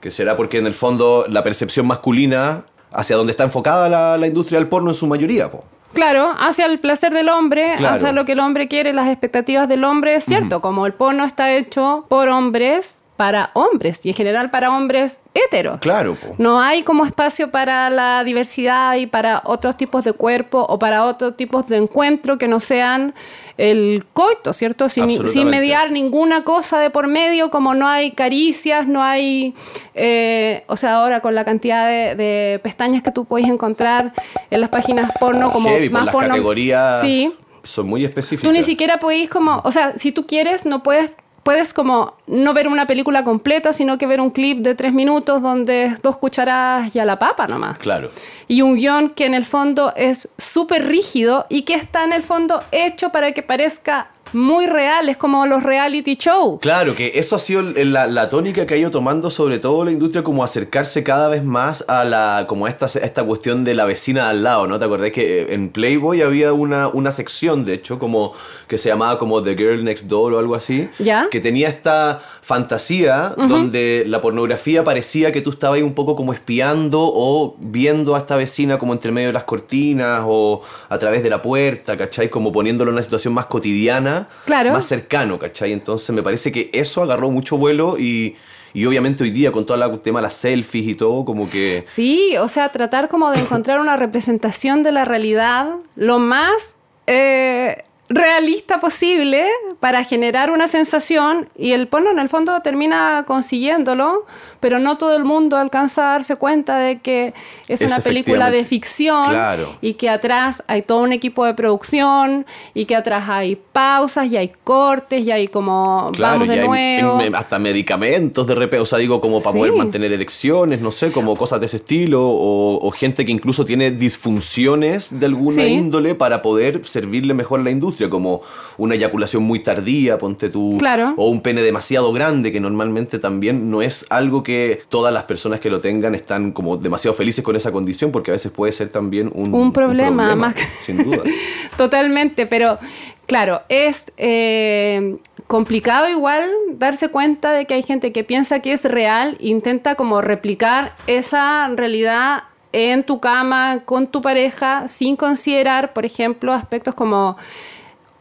que 0.00 0.10
será 0.10 0.36
porque 0.38 0.56
en 0.58 0.66
el 0.66 0.74
fondo 0.74 1.26
la 1.28 1.42
percepción 1.44 1.86
masculina 1.86 2.64
hacia 2.92 3.16
donde 3.16 3.32
está 3.32 3.44
enfocada 3.44 3.88
la, 3.88 4.16
la 4.16 4.26
industria 4.28 4.58
del 4.60 4.68
porno 4.68 4.90
en 4.90 4.94
su 4.94 5.06
mayoría, 5.06 5.50
po. 5.50 5.64
Claro, 5.94 6.32
hacia 6.38 6.64
el 6.66 6.78
placer 6.78 7.12
del 7.12 7.28
hombre, 7.28 7.74
Claro. 7.76 7.96
hacia 7.96 8.12
lo 8.12 8.24
que 8.24 8.32
el 8.32 8.40
hombre 8.40 8.66
quiere, 8.68 8.92
las 8.94 9.08
expectativas 9.08 9.68
del 9.68 9.84
hombre, 9.84 10.14
es 10.14 10.24
cierto, 10.24 10.62
como 10.62 10.86
el 10.86 10.94
porno 10.94 11.24
está 11.26 11.52
hecho 11.54 12.06
por 12.08 12.28
hombres 12.30 13.02
para 13.22 13.52
hombres 13.54 14.00
y 14.02 14.08
en 14.08 14.16
general 14.16 14.50
para 14.50 14.76
hombres 14.76 15.20
heteros. 15.32 15.78
Claro, 15.78 16.16
po. 16.16 16.34
No 16.38 16.60
hay 16.60 16.82
como 16.82 17.04
espacio 17.06 17.52
para 17.52 17.88
la 17.88 18.24
diversidad 18.24 18.96
y 18.96 19.06
para 19.06 19.42
otros 19.44 19.76
tipos 19.76 20.02
de 20.02 20.12
cuerpo 20.12 20.66
o 20.68 20.76
para 20.80 21.04
otros 21.04 21.36
tipos 21.36 21.68
de 21.68 21.76
encuentro 21.76 22.36
que 22.36 22.48
no 22.48 22.58
sean 22.58 23.14
el 23.58 24.04
coito, 24.12 24.52
¿cierto? 24.52 24.88
Sin, 24.88 25.28
sin 25.28 25.48
mediar 25.48 25.92
ninguna 25.92 26.42
cosa 26.42 26.80
de 26.80 26.90
por 26.90 27.06
medio, 27.06 27.48
como 27.52 27.74
no 27.76 27.86
hay 27.86 28.10
caricias, 28.10 28.88
no 28.88 29.04
hay, 29.04 29.54
eh, 29.94 30.64
o 30.66 30.76
sea, 30.76 30.96
ahora 30.96 31.20
con 31.20 31.36
la 31.36 31.44
cantidad 31.44 31.86
de, 31.86 32.16
de 32.16 32.58
pestañas 32.60 33.04
que 33.04 33.12
tú 33.12 33.24
puedes 33.24 33.46
encontrar 33.48 34.12
en 34.50 34.60
las 34.60 34.68
páginas 34.68 35.12
porno, 35.20 35.52
como 35.52 35.68
Heavy, 35.68 35.90
por 35.90 35.92
más 35.98 36.04
las 36.06 36.12
porno. 36.12 36.28
categorías 36.30 37.00
Sí. 37.00 37.32
son 37.62 37.86
muy 37.86 38.04
específicas. 38.04 38.50
Tú 38.50 38.52
ni 38.52 38.64
siquiera 38.64 38.98
podéis 38.98 39.30
como, 39.30 39.60
o 39.62 39.70
sea, 39.70 39.96
si 39.96 40.10
tú 40.10 40.26
quieres, 40.26 40.66
no 40.66 40.82
puedes, 40.82 41.12
puedes 41.42 41.74
como 41.74 42.14
no 42.26 42.54
ver 42.54 42.68
una 42.68 42.86
película 42.86 43.24
completa, 43.24 43.72
sino 43.72 43.98
que 43.98 44.06
ver 44.06 44.20
un 44.20 44.30
clip 44.30 44.58
de 44.58 44.74
tres 44.74 44.92
minutos 44.92 45.42
donde 45.42 45.96
dos 46.02 46.18
cucharadas 46.18 46.94
y 46.94 46.98
a 46.98 47.04
la 47.04 47.18
papa 47.18 47.46
nomás. 47.46 47.78
Claro. 47.78 48.10
Y 48.48 48.62
un 48.62 48.76
guion 48.76 49.10
que 49.10 49.26
en 49.26 49.34
el 49.34 49.44
fondo 49.44 49.92
es 49.96 50.28
súper 50.38 50.86
rígido 50.86 51.46
y 51.48 51.62
que 51.62 51.74
está 51.74 52.04
en 52.04 52.12
el 52.12 52.22
fondo 52.22 52.62
hecho 52.70 53.10
para 53.10 53.32
que 53.32 53.42
parezca 53.42 54.08
muy 54.32 54.66
real, 54.66 55.08
es 55.08 55.16
como 55.16 55.46
los 55.46 55.62
reality 55.62 56.16
show. 56.16 56.58
Claro, 56.60 56.94
que 56.94 57.12
eso 57.14 57.36
ha 57.36 57.38
sido 57.38 57.62
la, 57.62 58.06
la 58.06 58.28
tónica 58.28 58.66
que 58.66 58.74
ha 58.74 58.76
ido 58.76 58.90
tomando 58.90 59.30
sobre 59.30 59.58
todo 59.58 59.84
la 59.84 59.90
industria, 59.90 60.22
como 60.22 60.44
acercarse 60.44 61.02
cada 61.02 61.28
vez 61.28 61.44
más 61.44 61.84
a 61.88 62.04
la 62.04 62.46
como 62.48 62.68
esta, 62.68 62.86
esta 62.86 63.24
cuestión 63.24 63.64
de 63.64 63.74
la 63.74 63.84
vecina 63.84 64.24
de 64.24 64.30
al 64.30 64.42
lado, 64.42 64.66
¿no? 64.66 64.78
¿Te 64.78 64.84
acordás 64.84 65.10
que 65.10 65.42
eh, 65.42 65.54
en 65.54 65.70
Playboy 65.70 66.22
había 66.22 66.52
una, 66.52 66.88
una 66.88 67.12
sección, 67.12 67.64
de 67.64 67.74
hecho, 67.74 67.98
como 67.98 68.32
que 68.66 68.78
se 68.78 68.88
llamaba 68.88 69.18
como 69.18 69.42
The 69.42 69.54
Girl 69.54 69.84
Next 69.84 70.06
Door 70.06 70.34
o 70.34 70.38
algo 70.38 70.54
así? 70.54 70.88
¿Ya? 70.98 71.26
Que 71.30 71.40
tenía 71.40 71.68
esta 71.68 72.20
fantasía 72.40 73.34
donde 73.36 74.04
la 74.06 74.20
pornografía 74.20 74.84
parecía 74.84 75.32
que 75.32 75.42
tú 75.42 75.50
estabas 75.50 75.76
ahí 75.76 75.82
un 75.82 75.94
poco 75.94 76.16
como 76.16 76.32
espiando 76.32 77.00
o 77.00 77.56
viendo 77.58 78.14
a 78.14 78.18
esta 78.18 78.36
vecina 78.36 78.78
como 78.78 78.92
entre 78.92 79.12
medio 79.12 79.28
de 79.28 79.32
las 79.32 79.44
cortinas 79.44 80.22
o 80.26 80.62
a 80.88 80.98
través 80.98 81.22
de 81.22 81.30
la 81.30 81.40
puerta, 81.40 81.96
¿cachai? 81.96 82.28
Como 82.28 82.52
poniéndolo 82.52 82.90
en 82.90 82.94
una 82.94 83.02
situación 83.02 83.34
más 83.34 83.46
cotidiana, 83.46 84.21
Claro. 84.44 84.72
más 84.72 84.86
cercano, 84.86 85.38
¿cachai? 85.38 85.72
Entonces 85.72 86.10
me 86.10 86.22
parece 86.22 86.52
que 86.52 86.70
eso 86.72 87.02
agarró 87.02 87.30
mucho 87.30 87.56
vuelo 87.56 87.96
y, 87.98 88.36
y 88.74 88.86
obviamente 88.86 89.24
hoy 89.24 89.30
día 89.30 89.52
con 89.52 89.66
todo 89.66 89.82
el 89.82 90.00
tema 90.00 90.20
de 90.20 90.24
las 90.24 90.34
selfies 90.34 90.88
y 90.88 90.94
todo, 90.94 91.24
como 91.24 91.48
que... 91.48 91.84
Sí, 91.86 92.36
o 92.38 92.48
sea, 92.48 92.70
tratar 92.70 93.08
como 93.08 93.30
de 93.30 93.40
encontrar 93.40 93.80
una 93.80 93.96
representación 93.96 94.82
de 94.82 94.92
la 94.92 95.04
realidad 95.04 95.68
lo 95.96 96.18
más 96.18 96.76
eh, 97.06 97.84
realista 98.14 98.78
posible 98.78 99.44
para 99.80 100.04
generar 100.04 100.50
una 100.50 100.68
sensación 100.68 101.48
y 101.56 101.72
el 101.72 101.88
porno 101.88 102.10
en 102.10 102.18
el 102.18 102.28
fondo 102.28 102.60
termina 102.62 103.24
consiguiéndolo, 103.26 104.26
pero 104.60 104.78
no 104.78 104.98
todo 104.98 105.16
el 105.16 105.24
mundo 105.24 105.56
alcanza 105.56 106.10
a 106.10 106.12
darse 106.12 106.36
cuenta 106.36 106.78
de 106.78 107.00
que 107.00 107.32
es, 107.68 107.80
Es 107.80 107.86
una 107.90 108.00
película 108.00 108.50
de 108.50 108.64
ficción 108.64 109.28
Claro. 109.30 109.76
y 109.80 109.94
que 109.94 110.10
atrás 110.10 110.62
hay 110.66 110.82
todo 110.82 110.98
un 111.00 111.12
equipo 111.12 111.44
de 111.46 111.54
producción 111.54 112.44
y 112.74 112.84
que 112.84 112.94
atrás 112.96 113.24
hay 113.28 113.56
pausas 113.56 114.30
y 114.30 114.36
hay 114.36 114.52
cortes 114.62 115.24
y 115.26 115.30
hay 115.30 115.48
como 115.48 116.10
Claro, 116.14 116.40
vamos 116.40 116.48
de 116.54 116.64
nuevo. 116.64 117.20
hasta 117.36 117.58
medicamentos 117.58 118.46
de 118.46 118.54
repente, 118.54 118.82
o 118.82 118.86
sea, 118.86 118.98
digo, 118.98 119.20
como 119.20 119.40
para 119.40 119.52
Sí. 119.52 119.58
poder 119.58 119.72
mantener 119.72 120.12
erecciones, 120.12 120.80
no 120.82 120.92
sé, 120.92 121.10
como 121.12 121.34
cosas 121.36 121.60
de 121.60 121.66
ese 121.66 121.78
estilo, 121.78 122.22
o, 122.28 122.78
o 122.86 122.90
gente 122.90 123.24
que 123.24 123.32
incluso 123.32 123.64
tiene 123.64 123.90
disfunciones 123.90 125.18
de 125.18 125.26
alguna 125.26 125.52
Sí. 125.56 125.62
índole 125.62 126.14
para 126.14 126.42
poder 126.42 126.84
servirle 126.84 127.34
mejor 127.34 127.60
a 127.60 127.62
la 127.64 127.70
industria, 127.70 128.01
como 128.10 128.40
una 128.78 128.94
eyaculación 128.94 129.42
muy 129.42 129.60
tardía, 129.60 130.18
ponte 130.18 130.48
tú, 130.48 130.76
Claro. 130.78 131.14
o 131.16 131.28
un 131.28 131.40
pene 131.42 131.62
demasiado 131.62 132.12
grande, 132.12 132.52
que 132.52 132.60
normalmente 132.60 133.18
también 133.18 133.70
no 133.70 133.82
es 133.82 134.06
algo 134.10 134.42
que 134.42 134.82
todas 134.88 135.12
las 135.12 135.24
personas 135.24 135.60
que 135.60 135.70
lo 135.70 135.80
tengan 135.80 136.14
están 136.14 136.52
como 136.52 136.76
demasiado 136.76 137.14
felices 137.14 137.44
con 137.44 137.56
esa 137.56 137.72
condición, 137.72 138.12
porque 138.12 138.30
a 138.30 138.34
veces 138.34 138.50
puede 138.52 138.72
ser 138.72 138.88
también 138.88 139.30
un, 139.34 139.54
Un 139.54 139.72
problema, 139.72 140.34
más 140.36 140.54
que- 140.54 140.62
sin 140.82 141.02
duda. 141.04 141.22
Totalmente, 141.76 142.46
pero 142.46 142.78
claro, 143.26 143.62
es 143.68 144.06
eh, 144.16 145.16
complicado 145.46 146.08
igual 146.08 146.48
darse 146.74 147.08
cuenta 147.08 147.52
de 147.52 147.66
que 147.66 147.74
hay 147.74 147.82
gente 147.82 148.12
que 148.12 148.24
piensa 148.24 148.60
que 148.60 148.72
es 148.72 148.84
real, 148.84 149.36
intenta 149.40 149.94
como 149.94 150.20
replicar 150.20 150.94
esa 151.06 151.68
realidad 151.74 152.44
en 152.74 153.04
tu 153.04 153.20
cama, 153.20 153.82
con 153.84 154.06
tu 154.06 154.22
pareja, 154.22 154.88
sin 154.88 155.14
considerar, 155.16 155.92
por 155.92 156.06
ejemplo, 156.06 156.52
aspectos 156.54 156.94
como 156.94 157.36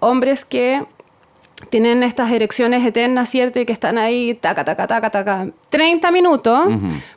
hombres 0.01 0.43
que 0.43 0.83
tienen 1.69 2.01
estas 2.01 2.31
erecciones 2.31 2.83
eternas, 2.83 3.29
¿cierto? 3.29 3.59
Y 3.59 3.67
que 3.67 3.71
están 3.73 3.99
ahí, 3.99 4.33
taca, 4.33 4.65
taca, 4.65 4.87
taca, 4.87 5.11
taca, 5.11 5.47
30 5.69 6.09
minutos, 6.11 6.65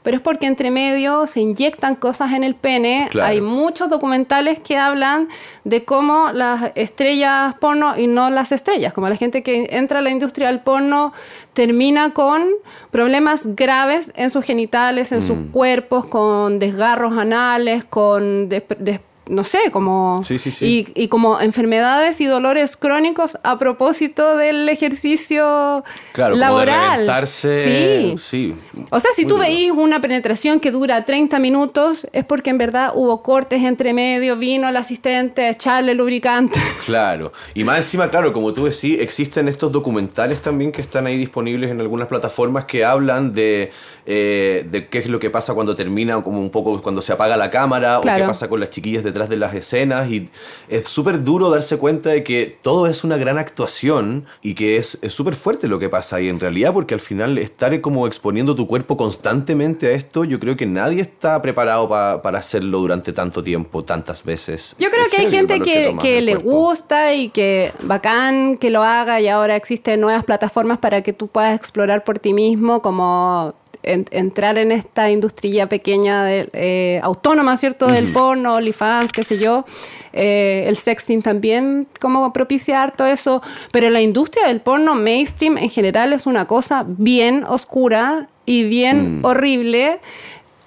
pero 0.02 0.18
es 0.18 0.22
porque 0.22 0.46
entre 0.46 0.70
medio 0.70 1.26
se 1.26 1.40
inyectan 1.40 1.94
cosas 1.94 2.32
en 2.32 2.44
el 2.44 2.54
pene. 2.54 3.08
Claro. 3.10 3.26
Hay 3.26 3.40
muchos 3.40 3.88
documentales 3.88 4.60
que 4.60 4.76
hablan 4.76 5.28
de 5.64 5.86
cómo 5.86 6.30
las 6.32 6.72
estrellas 6.74 7.54
porno 7.54 7.96
y 7.98 8.06
no 8.06 8.28
las 8.28 8.52
estrellas, 8.52 8.92
como 8.92 9.08
la 9.08 9.16
gente 9.16 9.42
que 9.42 9.66
entra 9.70 10.00
a 10.00 10.02
la 10.02 10.10
industria 10.10 10.48
del 10.48 10.60
porno 10.60 11.14
termina 11.54 12.10
con 12.10 12.44
problemas 12.90 13.46
graves 13.56 14.12
en 14.14 14.28
sus 14.28 14.44
genitales, 14.44 15.10
en 15.12 15.22
sus 15.22 15.38
cuerpos, 15.52 16.04
con 16.04 16.58
desgarros 16.58 17.16
anales, 17.16 17.84
con... 17.86 18.50
des- 18.50 18.64
des- 18.78 19.00
no 19.28 19.44
sé, 19.44 19.70
como... 19.70 20.22
Sí, 20.24 20.38
sí, 20.38 20.50
sí. 20.50 20.86
Y, 20.96 21.04
y 21.04 21.08
como 21.08 21.40
enfermedades 21.40 22.20
y 22.20 22.26
dolores 22.26 22.76
crónicos 22.76 23.38
a 23.42 23.58
propósito 23.58 24.36
del 24.36 24.68
ejercicio 24.68 25.84
Claro, 26.12 26.34
como 26.34 26.36
de 26.36 26.40
laboral. 26.40 26.92
reventarse, 26.92 28.14
Sí. 28.16 28.18
sí. 28.18 28.54
O 28.90 29.00
sea, 29.00 29.10
si 29.14 29.22
Muy 29.22 29.28
tú 29.28 29.34
duro. 29.36 29.46
veís 29.48 29.70
una 29.70 30.00
penetración 30.00 30.60
que 30.60 30.70
dura 30.70 31.04
30 31.04 31.38
minutos, 31.38 32.06
es 32.12 32.24
porque 32.24 32.50
en 32.50 32.58
verdad 32.58 32.92
hubo 32.94 33.22
cortes 33.22 33.62
entre 33.62 33.92
medio, 33.94 34.36
vino 34.36 34.68
el 34.68 34.76
asistente 34.76 35.42
a 35.44 35.50
echarle 35.50 35.94
lubricante. 35.94 36.58
Claro, 36.84 37.32
y 37.54 37.64
más 37.64 37.78
encima, 37.78 38.10
claro, 38.10 38.32
como 38.34 38.52
tú 38.52 38.66
decís, 38.66 38.98
existen 39.00 39.48
estos 39.48 39.72
documentales 39.72 40.42
también 40.42 40.70
que 40.70 40.82
están 40.82 41.06
ahí 41.06 41.16
disponibles 41.16 41.70
en 41.70 41.80
algunas 41.80 42.08
plataformas 42.08 42.66
que 42.66 42.84
hablan 42.84 43.32
de, 43.32 43.72
eh, 44.04 44.66
de 44.70 44.86
qué 44.88 44.98
es 44.98 45.08
lo 45.08 45.18
que 45.18 45.30
pasa 45.30 45.54
cuando 45.54 45.74
termina, 45.74 46.22
como 46.22 46.40
un 46.40 46.50
poco 46.50 46.82
cuando 46.82 47.00
se 47.00 47.14
apaga 47.14 47.38
la 47.38 47.50
cámara, 47.50 48.00
o 48.00 48.02
qué 48.02 48.22
pasa 48.26 48.48
con 48.48 48.60
las 48.60 48.68
chiquillas 48.68 49.02
detrás 49.14 49.28
de 49.28 49.36
las 49.36 49.54
escenas, 49.54 50.10
y 50.10 50.28
es 50.68 50.88
súper 50.88 51.22
duro 51.22 51.48
darse 51.48 51.76
cuenta 51.78 52.10
de 52.10 52.24
que 52.24 52.58
todo 52.62 52.88
es 52.88 53.04
una 53.04 53.16
gran 53.16 53.38
actuación 53.38 54.26
y 54.42 54.54
que 54.54 54.76
es 54.76 54.98
súper 55.08 55.36
fuerte 55.36 55.68
lo 55.68 55.78
que 55.78 55.88
pasa 55.88 56.16
ahí 56.16 56.28
en 56.28 56.40
realidad, 56.40 56.72
porque 56.72 56.94
al 56.94 57.00
final 57.00 57.38
estar 57.38 57.80
como 57.80 58.06
exponiendo 58.08 58.54
tu 58.56 58.66
cuerpo 58.66 58.96
constantemente 58.96 59.86
a 59.86 59.90
esto, 59.92 60.24
yo 60.24 60.40
creo 60.40 60.56
que 60.56 60.66
nadie 60.66 61.00
está 61.00 61.40
preparado 61.40 61.88
pa- 61.88 62.20
para 62.22 62.40
hacerlo 62.40 62.78
durante 62.80 63.12
tanto 63.12 63.40
tiempo, 63.42 63.84
tantas 63.84 64.24
veces. 64.24 64.74
Yo 64.80 64.90
creo 64.90 65.04
Es 65.04 65.08
que 65.10 65.16
hay 65.18 65.30
gente 65.30 65.60
que, 65.60 65.96
que 66.02 66.20
le 66.20 66.32
cuerpo. 66.32 66.50
gusta 66.50 67.14
y 67.14 67.28
que 67.28 67.72
bacán 67.82 68.56
que 68.58 68.70
lo 68.70 68.82
haga 68.82 69.20
y 69.20 69.28
ahora 69.28 69.54
existen 69.54 70.00
nuevas 70.00 70.24
plataformas 70.24 70.78
para 70.78 71.02
que 71.02 71.12
tú 71.12 71.28
puedas 71.28 71.54
explorar 71.54 72.02
por 72.02 72.18
ti 72.18 72.32
mismo 72.32 72.82
como 72.82 73.54
en- 73.82 74.06
entrar 74.10 74.58
en 74.58 74.72
esta 74.72 75.10
industria 75.10 75.68
pequeña 75.68 76.24
de, 76.24 76.48
eh, 76.52 77.00
autónoma, 77.02 77.56
¿cierto? 77.56 77.86
Del 77.86 78.08
porno, 78.12 78.54
OnlyFans, 78.54 79.12
qué 79.12 79.22
sé 79.24 79.38
yo. 79.38 79.64
Eh, 80.12 80.64
el 80.66 80.76
sexting 80.76 81.22
también, 81.22 81.86
como 82.00 82.32
propiciar 82.32 82.94
todo 82.96 83.08
eso. 83.08 83.42
Pero 83.72 83.90
la 83.90 84.00
industria 84.00 84.46
del 84.48 84.60
porno 84.60 84.94
mainstream 84.94 85.58
en 85.58 85.70
general 85.70 86.12
es 86.12 86.26
una 86.26 86.46
cosa 86.46 86.84
bien 86.86 87.44
oscura 87.44 88.28
y 88.46 88.64
bien 88.64 89.20
horrible. 89.24 90.00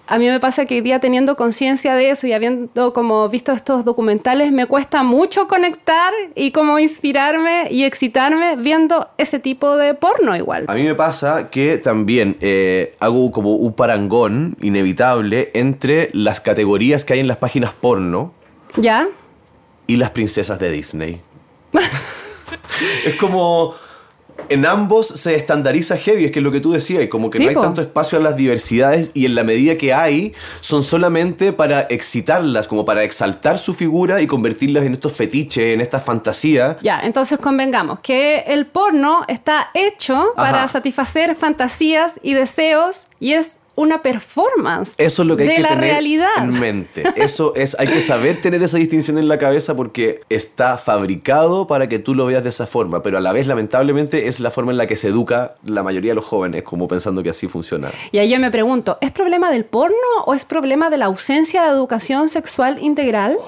A 0.09 0.17
mí 0.19 0.27
me 0.27 0.39
pasa 0.39 0.65
que 0.65 0.75
hoy 0.75 0.81
día 0.81 0.99
teniendo 1.01 1.35
conciencia 1.35 1.93
de 1.93 2.09
eso 2.09 2.27
y 2.27 2.33
habiendo 2.33 2.93
como 2.93 3.27
visto 3.27 3.51
estos 3.51 3.83
documentales, 3.83 4.53
me 4.53 4.65
cuesta 4.65 5.03
mucho 5.03 5.49
conectar 5.49 6.13
y 6.33 6.51
como 6.51 6.79
inspirarme 6.79 7.67
y 7.69 7.83
excitarme 7.83 8.55
viendo 8.55 9.09
ese 9.17 9.39
tipo 9.39 9.75
de 9.75 9.93
porno 9.95 10.33
igual. 10.33 10.63
A 10.69 10.75
mí 10.75 10.83
me 10.83 10.95
pasa 10.95 11.49
que 11.49 11.77
también 11.77 12.37
eh, 12.39 12.93
hago 12.99 13.33
como 13.33 13.55
un 13.55 13.73
parangón 13.73 14.55
inevitable 14.61 15.51
entre 15.53 16.09
las 16.13 16.39
categorías 16.39 17.03
que 17.03 17.13
hay 17.13 17.19
en 17.19 17.27
las 17.27 17.37
páginas 17.37 17.73
porno 17.73 18.31
¿Ya? 18.77 19.07
y 19.87 19.97
las 19.97 20.11
princesas 20.11 20.57
de 20.57 20.71
Disney. 20.71 21.21
es 23.05 23.15
como... 23.15 23.75
En 24.49 24.65
ambos 24.65 25.07
se 25.07 25.35
estandariza 25.35 25.97
heavy, 25.97 26.25
es 26.25 26.31
que 26.31 26.39
es 26.39 26.43
lo 26.43 26.51
que 26.51 26.59
tú 26.59 26.71
decías, 26.71 27.03
y 27.03 27.07
como 27.07 27.29
que 27.29 27.37
Sí, 27.37 27.43
no 27.45 27.49
hay 27.49 27.55
po. 27.55 27.61
tanto 27.61 27.81
espacio 27.81 28.17
a 28.17 28.21
las 28.21 28.35
diversidades 28.35 29.11
y 29.13 29.25
en 29.25 29.35
la 29.35 29.43
medida 29.43 29.77
que 29.77 29.93
hay, 29.93 30.33
son 30.61 30.83
solamente 30.83 31.53
para 31.53 31.81
excitarlas, 31.89 32.67
como 32.67 32.85
para 32.85 33.03
exaltar 33.03 33.57
su 33.59 33.73
figura 33.73 34.21
y 34.21 34.27
convertirlas 34.27 34.83
en 34.83 34.93
estos 34.93 35.13
fetiches, 35.13 35.73
en 35.73 35.81
esta 35.81 35.99
fantasía. 35.99 36.77
Ya, 36.81 36.99
entonces 37.01 37.39
convengamos 37.39 37.99
que 37.99 38.39
el 38.47 38.65
porno 38.65 39.23
está 39.27 39.69
hecho 39.73 40.33
para 40.35 40.67
satisfacer 40.67 41.35
fantasías 41.35 42.19
y 42.23 42.33
deseos 42.33 43.07
y 43.19 43.33
es 43.33 43.57
una 43.77 44.01
performance 44.01 44.95
Eso 44.97 45.21
es 45.21 45.27
lo 45.27 45.37
que 45.37 45.43
hay 45.43 45.49
de 45.49 45.55
que 45.55 45.61
la 45.61 45.69
tener 45.69 45.83
realidad. 45.91 46.27
en 46.39 46.59
mente. 46.59 47.03
Eso 47.15 47.53
es, 47.55 47.77
hay 47.79 47.87
que 47.87 48.01
saber 48.01 48.41
tener 48.41 48.61
esa 48.63 48.77
distinción 48.77 49.17
en 49.17 49.27
la 49.29 49.37
cabeza 49.37 49.75
porque 49.75 50.19
está 50.29 50.77
fabricado 50.77 51.67
para 51.67 51.87
que 51.87 51.99
tú 51.99 52.13
lo 52.15 52.25
veas 52.25 52.43
de 52.43 52.49
esa 52.49 52.67
forma, 52.67 53.01
pero 53.03 53.17
a 53.17 53.21
la 53.21 53.31
vez, 53.31 53.47
lamentablemente, 53.47 54.27
es 54.27 54.39
la 54.41 54.51
forma 54.51 54.71
en 54.71 54.77
la 54.77 54.87
que 54.87 54.97
se 54.97 55.07
educa 55.07 55.55
la 55.63 55.83
mayoría 55.83 56.11
de 56.11 56.15
los 56.15 56.25
jóvenes, 56.25 56.63
como 56.63 56.87
pensando 56.87 57.23
que 57.23 57.29
así 57.29 57.47
funciona. 57.47 57.91
Y 58.11 58.17
ahí 58.17 58.29
yo 58.29 58.39
me 58.39 58.51
pregunto, 58.51 58.97
¿es 58.99 59.11
problema 59.11 59.51
del 59.51 59.63
porno 59.63 59.95
o 60.25 60.33
es 60.33 60.43
problema 60.43 60.89
de 60.89 60.97
la 60.97 61.05
ausencia 61.05 61.61
de 61.63 61.69
educación 61.69 62.29
sexual 62.29 62.79
integral? 62.81 63.37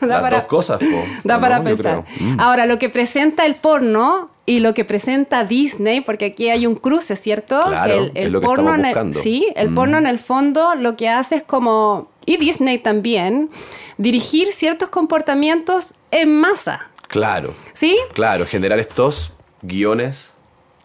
Da 0.00 0.06
Las 0.06 0.22
para- 0.22 0.36
dos 0.38 0.44
cosas, 0.46 0.78
po. 0.78 0.86
Da 1.24 1.36
¿O 1.36 1.40
para 1.42 1.62
pensar. 1.62 2.04
Mm. 2.20 2.40
Ahora, 2.40 2.64
lo 2.64 2.78
que 2.78 2.88
presenta 2.88 3.44
el 3.44 3.56
porno 3.56 4.30
y 4.50 4.58
lo 4.58 4.74
que 4.74 4.84
presenta 4.84 5.44
Disney, 5.44 6.00
porque 6.00 6.24
aquí 6.24 6.48
hay 6.50 6.66
un 6.66 6.74
cruce, 6.74 7.14
¿cierto? 7.14 7.62
Claro, 7.66 8.10
es 8.14 8.30
lo 8.30 8.40
que 8.40 8.46
porno 8.48 8.74
en 8.74 8.84
el- 8.84 9.14
sí, 9.14 9.46
el 9.54 9.70
Mm. 9.70 9.74
porno 9.76 9.98
en 9.98 10.06
el 10.06 10.18
fondo 10.18 10.74
lo 10.74 10.96
que 10.96 11.08
hace 11.08 11.36
es 11.36 11.42
como, 11.44 12.10
y 12.26 12.36
Disney 12.36 12.78
también, 12.78 13.48
dirigir 13.96 14.52
ciertos 14.52 14.88
comportamientos 14.88 15.94
en 16.10 16.34
masa, 16.40 16.90
Claro, 17.06 17.54
¿sí? 17.74 17.96
claro, 18.12 18.44
generar 18.44 18.78
estos 18.80 19.32
guiones 19.62 20.32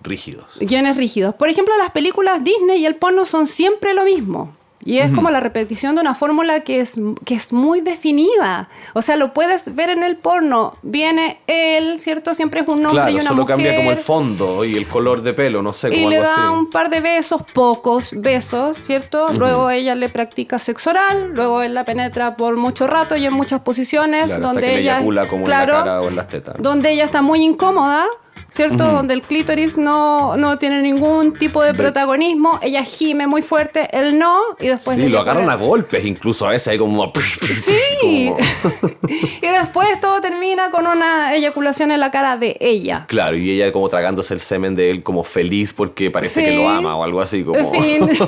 rígidos. 0.02 0.58
Guiones 0.60 0.96
rígidos. 0.98 1.34
Por 1.34 1.50
ejemplo, 1.50 1.74
las 1.80 1.90
películas 1.90 2.44
Disney 2.44 2.82
y 2.82 2.86
el 2.86 2.96
porno 2.96 3.26
son 3.26 3.48
siempre 3.48 3.96
lo 3.96 4.04
mismo. 4.04 4.55
Y 4.86 5.00
es 5.00 5.12
como 5.12 5.32
la 5.32 5.40
repetición 5.40 5.96
de 5.96 6.02
una 6.02 6.14
fórmula 6.14 6.60
que 6.60 6.80
es, 6.80 7.00
que 7.26 7.34
es 7.34 7.52
muy 7.52 7.82
definida. 7.82 8.70
O 8.94 9.02
sea, 9.02 9.16
lo 9.18 9.34
puedes 9.34 9.74
ver 9.76 9.90
en 9.90 10.04
el 10.04 10.16
porno. 10.16 10.76
Viene 10.84 11.40
él, 11.48 12.00
¿cierto? 12.00 12.36
Siempre 12.36 12.62
es 12.62 12.68
un 12.68 12.86
hombre 12.86 12.92
Claro, 12.92 13.10
y 13.10 13.16
una 13.16 13.24
solo 13.24 13.42
mujer. 13.42 13.56
cambia 13.56 13.76
como 13.78 13.92
el 13.92 13.98
fondo 13.98 14.64
y 14.64 14.76
el 14.76 14.88
color 14.88 15.24
de 15.24 15.34
pelo, 15.34 15.62
no 15.64 15.74
sé, 15.74 15.90
Y 15.90 15.96
como 15.98 16.10
le 16.12 16.18
algo 16.18 16.28
da 16.30 16.44
así. 16.46 16.54
un 16.54 16.70
par 16.70 16.90
de 16.92 17.02
besos, 17.02 17.42
pocos 17.54 18.12
besos, 18.16 18.78
¿cierto? 18.78 19.30
Luego 19.34 19.70
ella 19.72 19.96
le 19.96 20.08
practica 20.10 20.60
sexo 20.60 20.92
oral, 20.92 21.32
luego 21.34 21.64
él 21.64 21.74
la 21.74 21.84
penetra 21.84 22.38
por 22.38 22.56
mucho 22.56 22.86
rato 22.86 23.16
y 23.16 23.26
en 23.26 23.34
muchas 23.34 23.62
posiciones 23.62 24.26
Claro, 24.26 24.36
hasta 24.36 24.48
donde 24.48 24.62
le 24.62 24.80
eyacula 24.82 25.28
como 25.28 25.46
claro, 25.46 25.74
en 25.74 25.80
la 25.80 25.84
cara 25.86 26.02
o 26.02 26.08
en 26.10 26.16
las 26.16 26.28
tetas. 26.28 26.56
donde 26.60 26.92
ella 26.92 27.06
está 27.06 27.22
muy 27.24 27.44
incómoda, 27.44 28.06
¿cierto? 28.52 28.90
Donde 28.92 29.14
el 29.14 29.22
clítoris 29.22 29.78
no, 29.78 30.38
no 30.38 30.58
tiene 30.58 30.82
ningún 30.82 31.34
tipo 31.38 31.62
de 31.62 31.74
protagonismo, 31.74 32.60
ella 32.62 32.84
gime 32.84 33.28
muy 33.28 33.42
fuerte, 33.42 33.90
él 33.92 34.18
no, 34.18 34.40
y 34.60 34.68
después 34.68 34.98
Sí, 34.98 35.08
lo 35.10 35.20
agarran 35.20 35.50
a 35.50 35.56
golpes, 35.56 36.06
incluso 36.06 36.48
a 36.48 36.52
veces 36.52 36.70
hay 36.70 36.78
como... 36.78 37.12
Sí. 37.54 38.32
como- 38.32 38.92
y 39.42 39.48
después 39.48 40.00
todo 40.00 40.22
termina 40.22 40.72
con 40.72 40.88
una 40.88 41.36
eyaculación 41.36 41.92
en 41.92 42.00
la 42.00 42.12
cara 42.12 42.38
de 42.38 42.58
ella. 42.60 43.06
Claro, 43.08 43.38
y 43.38 43.52
ella 43.52 43.72
como 43.72 43.90
tragándose 43.90 44.34
el 44.34 44.40
semen 44.40 44.76
de 44.76 44.90
él 44.90 45.04
como 45.04 45.24
feliz 45.24 45.74
porque 45.74 46.10
parece 46.12 46.42
Sí. 46.42 46.46
que 46.48 46.56
lo 46.58 46.70
ama 46.70 46.96
o 46.96 47.04
algo 47.04 47.22
así 47.22 47.44
como... 47.44 47.74
En 47.74 48.10
fin. 48.10 48.10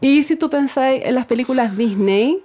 y 0.00 0.22
si 0.22 0.36
tú 0.36 0.48
pensáis 0.50 1.02
en 1.04 1.14
las 1.14 1.26
películas 1.26 1.76
Disney, 1.76 2.38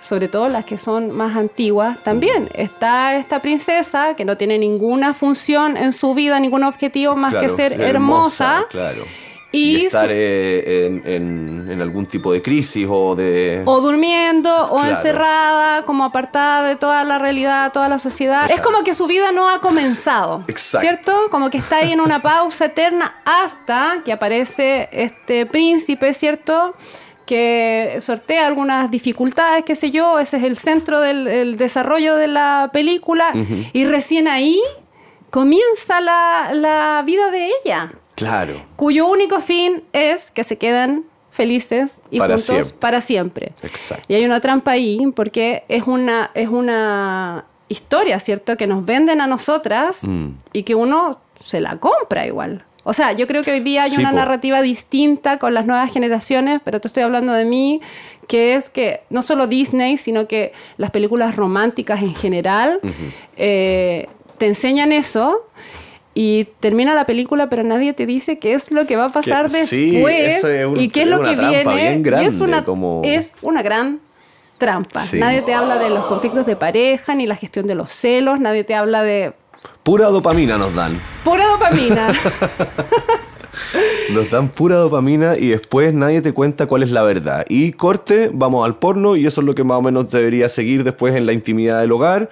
sobre 0.00 0.28
todo 0.28 0.48
las 0.48 0.64
que 0.64 0.78
son 0.78 1.10
más 1.10 1.36
antiguas, 1.36 1.98
también 2.02 2.48
está 2.54 3.16
esta 3.16 3.40
princesa 3.42 4.14
que 4.14 4.24
no 4.24 4.36
tiene 4.36 4.58
ninguna 4.58 5.14
función 5.14 5.76
en 5.76 5.92
su 5.92 6.14
vida, 6.14 6.38
ningún 6.40 6.64
objetivo 6.64 7.16
más 7.16 7.32
Claro, 7.32 7.46
que 7.48 7.52
ser 7.54 7.80
hermosa. 7.80 8.66
Claro. 8.70 9.04
Y 9.52 9.76
Y, 9.76 9.86
estar 9.86 10.06
su- 10.06 10.10
eh, 10.12 10.86
en, 10.86 11.02
en- 11.06 11.70
en 11.70 11.80
algún 11.80 12.04
tipo 12.06 12.30
de 12.32 12.42
crisis 12.42 12.86
o 12.90 13.14
de... 13.14 13.62
O 13.64 13.80
durmiendo, 13.80 14.50
o 14.66 14.74
Claro. 14.76 14.90
encerrada, 14.90 15.84
como 15.86 16.04
apartada 16.04 16.66
de 16.68 16.76
toda 16.76 17.04
la 17.04 17.16
realidad, 17.18 17.72
toda 17.72 17.88
la 17.88 17.98
sociedad. 17.98 18.50
Es 18.50 18.60
como 18.60 18.82
que 18.84 18.94
su 18.94 19.06
vida 19.06 19.32
no 19.32 19.48
ha 19.48 19.60
comenzado. 19.60 20.44
Exacto. 20.48 20.80
¿Cierto? 20.86 21.12
Como 21.30 21.48
que 21.48 21.58
está 21.58 21.76
ahí 21.78 21.92
en 21.92 22.00
una 22.00 22.20
pausa 22.20 22.66
eterna 22.66 23.14
hasta 23.24 24.02
que 24.04 24.12
aparece 24.12 24.88
este 24.92 25.46
príncipe, 25.46 26.12
¿cierto? 26.12 26.74
Que 27.26 27.98
sortea 28.00 28.46
algunas 28.46 28.90
dificultades, 28.90 29.64
qué 29.64 29.74
sé 29.76 29.90
yo. 29.90 30.18
Ese 30.20 30.36
es 30.38 30.44
el 30.44 30.56
centro 30.56 31.00
del 31.00 31.26
el 31.28 31.56
desarrollo 31.56 32.14
de 32.16 32.28
la 32.28 32.70
película. 32.72 33.32
Y 33.72 33.84
recién 33.84 34.28
ahí 34.28 34.60
comienza 35.30 36.00
la, 36.00 36.50
la 36.52 37.02
vida 37.04 37.30
de 37.30 37.50
ella 37.64 37.92
Claro. 38.14 38.54
cuyo 38.76 39.06
único 39.06 39.40
fin 39.40 39.82
es 39.92 40.30
que 40.30 40.44
se 40.44 40.56
queden 40.56 41.04
felices 41.30 42.00
y 42.10 42.18
Para 42.18 42.34
juntos 42.36 42.46
siempre. 42.46 42.74
para 42.80 43.00
siempre. 43.02 43.52
Exacto. 43.62 44.04
Y 44.08 44.14
hay 44.14 44.24
una 44.24 44.40
trampa 44.40 44.70
ahí 44.70 44.98
porque 45.14 45.64
es 45.68 45.82
una, 45.86 46.30
es 46.34 46.48
una 46.48 47.44
historia, 47.68 48.18
¿cierto? 48.20 48.56
Que 48.56 48.66
nos 48.66 48.86
venden 48.86 49.20
a 49.20 49.26
nosotras 49.26 50.04
Mm. 50.04 50.28
y 50.54 50.62
que 50.62 50.74
uno 50.74 51.20
se 51.38 51.60
la 51.60 51.76
compra 51.78 52.24
igual. 52.26 52.64
O 52.88 52.92
sea, 52.92 53.12
yo 53.12 53.26
creo 53.26 53.42
que 53.42 53.50
hoy 53.50 53.60
día 53.60 53.82
hay 53.82 53.90
Sí, 53.90 53.96
una 53.96 54.10
po. 54.10 54.16
narrativa 54.16 54.62
distinta 54.62 55.38
con 55.38 55.54
las 55.54 55.66
nuevas 55.66 55.92
generaciones, 55.92 56.60
pero 56.64 56.80
te 56.80 56.86
estoy 56.86 57.02
hablando 57.02 57.32
de 57.32 57.44
mí, 57.44 57.80
que 58.28 58.54
es 58.54 58.70
que 58.70 59.00
no 59.10 59.22
solo 59.22 59.48
Disney, 59.48 59.96
sino 59.96 60.28
que 60.28 60.52
las 60.76 60.92
películas 60.92 61.34
románticas 61.34 62.00
en 62.02 62.14
general 62.14 62.78
eh, 63.36 64.06
te 64.38 64.46
enseñan 64.46 64.92
eso. 64.92 65.36
Y 66.18 66.46
termina 66.60 66.94
la 66.94 67.04
película, 67.04 67.50
pero 67.50 67.62
nadie 67.62 67.92
te 67.92 68.06
dice 68.06 68.38
qué 68.38 68.54
es 68.54 68.70
lo 68.70 68.86
que 68.86 68.96
va 68.96 69.06
a 69.06 69.08
pasar 69.10 69.50
Que- 69.50 69.58
después 69.58 70.36
eso 70.36 70.48
es 70.48 70.64
un- 70.64 70.80
y 70.80 70.88
qué 70.88 71.02
es 71.02 71.08
lo 71.08 71.22
que 71.22 71.36
viene. 71.36 72.00
y 72.22 72.24
es 72.24 72.40
una, 72.40 72.64
como- 72.64 73.02
es 73.04 73.34
una 73.42 73.62
gran 73.62 74.00
trampa. 74.56 75.04
Sí. 75.04 75.18
Nadie 75.18 75.42
te 75.42 75.52
habla 75.52 75.76
de 75.76 75.90
los 75.90 76.06
conflictos 76.06 76.46
de 76.46 76.56
pareja, 76.56 77.14
ni 77.14 77.26
la 77.26 77.34
gestión 77.36 77.66
de 77.66 77.74
los 77.74 77.90
celos, 77.90 78.40
nadie 78.40 78.64
te 78.64 78.74
habla 78.74 79.02
de 79.02 79.34
Pura 79.86 80.08
dopamina 80.08 80.58
nos 80.58 80.74
dan. 80.74 81.00
pura 81.22 81.46
dopamina. 81.46 82.08
Nos 84.14 84.30
dan 84.30 84.48
pura 84.48 84.76
dopamina 84.76 85.36
y 85.36 85.48
después 85.48 85.92
nadie 85.92 86.22
te 86.22 86.32
cuenta 86.32 86.66
cuál 86.66 86.82
es 86.82 86.90
la 86.90 87.02
verdad. 87.02 87.44
Y 87.48 87.72
corte, 87.72 88.30
vamos 88.32 88.64
al 88.64 88.78
porno 88.78 89.14
y 89.16 89.26
eso 89.26 89.40
es 89.40 89.44
lo 89.46 89.54
que 89.54 89.64
más 89.64 89.78
o 89.78 89.82
menos 89.82 90.10
debería 90.10 90.48
seguir 90.48 90.82
después 90.84 91.14
en 91.14 91.24
la 91.26 91.32
intimidad 91.32 91.80
del 91.80 91.92
hogar. 91.92 92.30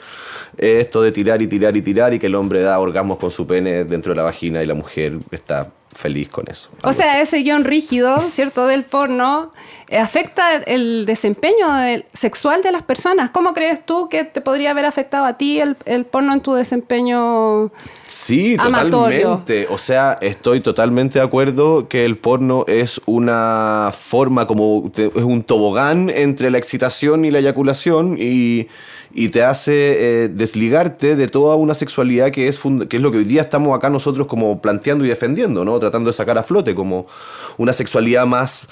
Eh, 0.57 0.79
Esto 0.81 1.03
de 1.03 1.13
tirar 1.13 1.43
y 1.43 1.47
tirar 1.47 1.77
y 1.77 1.83
tirar 1.83 2.13
y 2.15 2.19
que 2.19 2.27
el 2.27 2.35
hombre 2.35 2.61
da 2.61 2.79
orgasmos 2.79 3.19
con 3.19 3.31
su 3.31 3.47
pene 3.47 3.85
dentro 3.85 4.13
de 4.13 4.17
la 4.17 4.23
vagina 4.23 4.63
y 4.63 4.67
la 4.67 4.75
mujer 4.75 5.19
está 5.31 5.71
feliz 5.95 6.29
con 6.29 6.45
eso. 6.51 6.71
O 6.83 6.93
sea, 6.93 7.21
ese 7.21 7.39
guion 7.39 7.65
rígido, 7.65 8.19
¿cierto?, 8.19 8.67
del 8.67 8.85
porno, 8.85 9.53
eh, 9.89 9.99
afecta 9.99 10.57
el 10.57 11.07
desempeño 11.07 11.67
sexual 12.13 12.63
de 12.63 12.73
las 12.73 12.83
personas. 12.83 13.31
¿Cómo 13.31 13.55
crees 13.55 13.85
tú 13.85 14.09
que 14.09 14.25
te 14.25 14.41
podría 14.41 14.71
haber 14.71 14.87
afectado 14.87 15.25
a 15.25 15.37
ti 15.39 15.61
el, 15.61 15.77
el 15.85 16.05
porno 16.05 16.33
en 16.33 16.41
tu 16.41 16.55
desempeño? 16.55 17.71
Sí, 18.07 18.57
Amatorio. 18.59 19.21
totalmente. 19.21 19.67
O 19.71 19.79
sea, 19.79 20.19
estoy 20.21 20.61
totalmente 20.61 21.19
de 21.19 21.25
acuerdo 21.25 21.89
que 21.89 22.05
el 22.05 22.19
porno 22.19 22.65
es 22.67 23.01
una 23.07 23.91
forma 23.97 24.47
como 24.47 24.91
es 24.97 25.23
un 25.23 25.43
tobogán 25.45 26.11
entre 26.11 26.51
la 26.51 26.59
excitación 26.59 27.25
y 27.25 27.31
la 27.31 27.39
eyaculación 27.39 28.17
y, 28.19 28.69
y 29.15 29.29
te 29.29 29.45
hace 29.45 30.25
eh, 30.25 30.29
desligarte 30.29 31.15
de 31.15 31.29
toda 31.29 31.55
una 31.55 31.75
sexualidad 31.75 32.33
que 32.33 32.49
es, 32.49 32.59
que 32.89 32.97
es 32.97 33.03
lo 33.03 33.13
que 33.13 33.19
hoy 33.19 33.25
día 33.25 33.43
estamos 33.43 33.77
acá 33.77 33.89
nosotros 33.89 34.27
como 34.27 34.61
planteando 34.61 35.05
y 35.05 35.09
defendiendo, 35.09 35.65
¿no? 35.65 35.79
Tratando 35.79 36.11
de 36.11 36.15
sacar 36.15 36.37
a 36.37 36.43
flote 36.43 36.75
como 36.75 37.07
una 37.57 37.73
sexualidad 37.73 38.27
más 38.27 38.67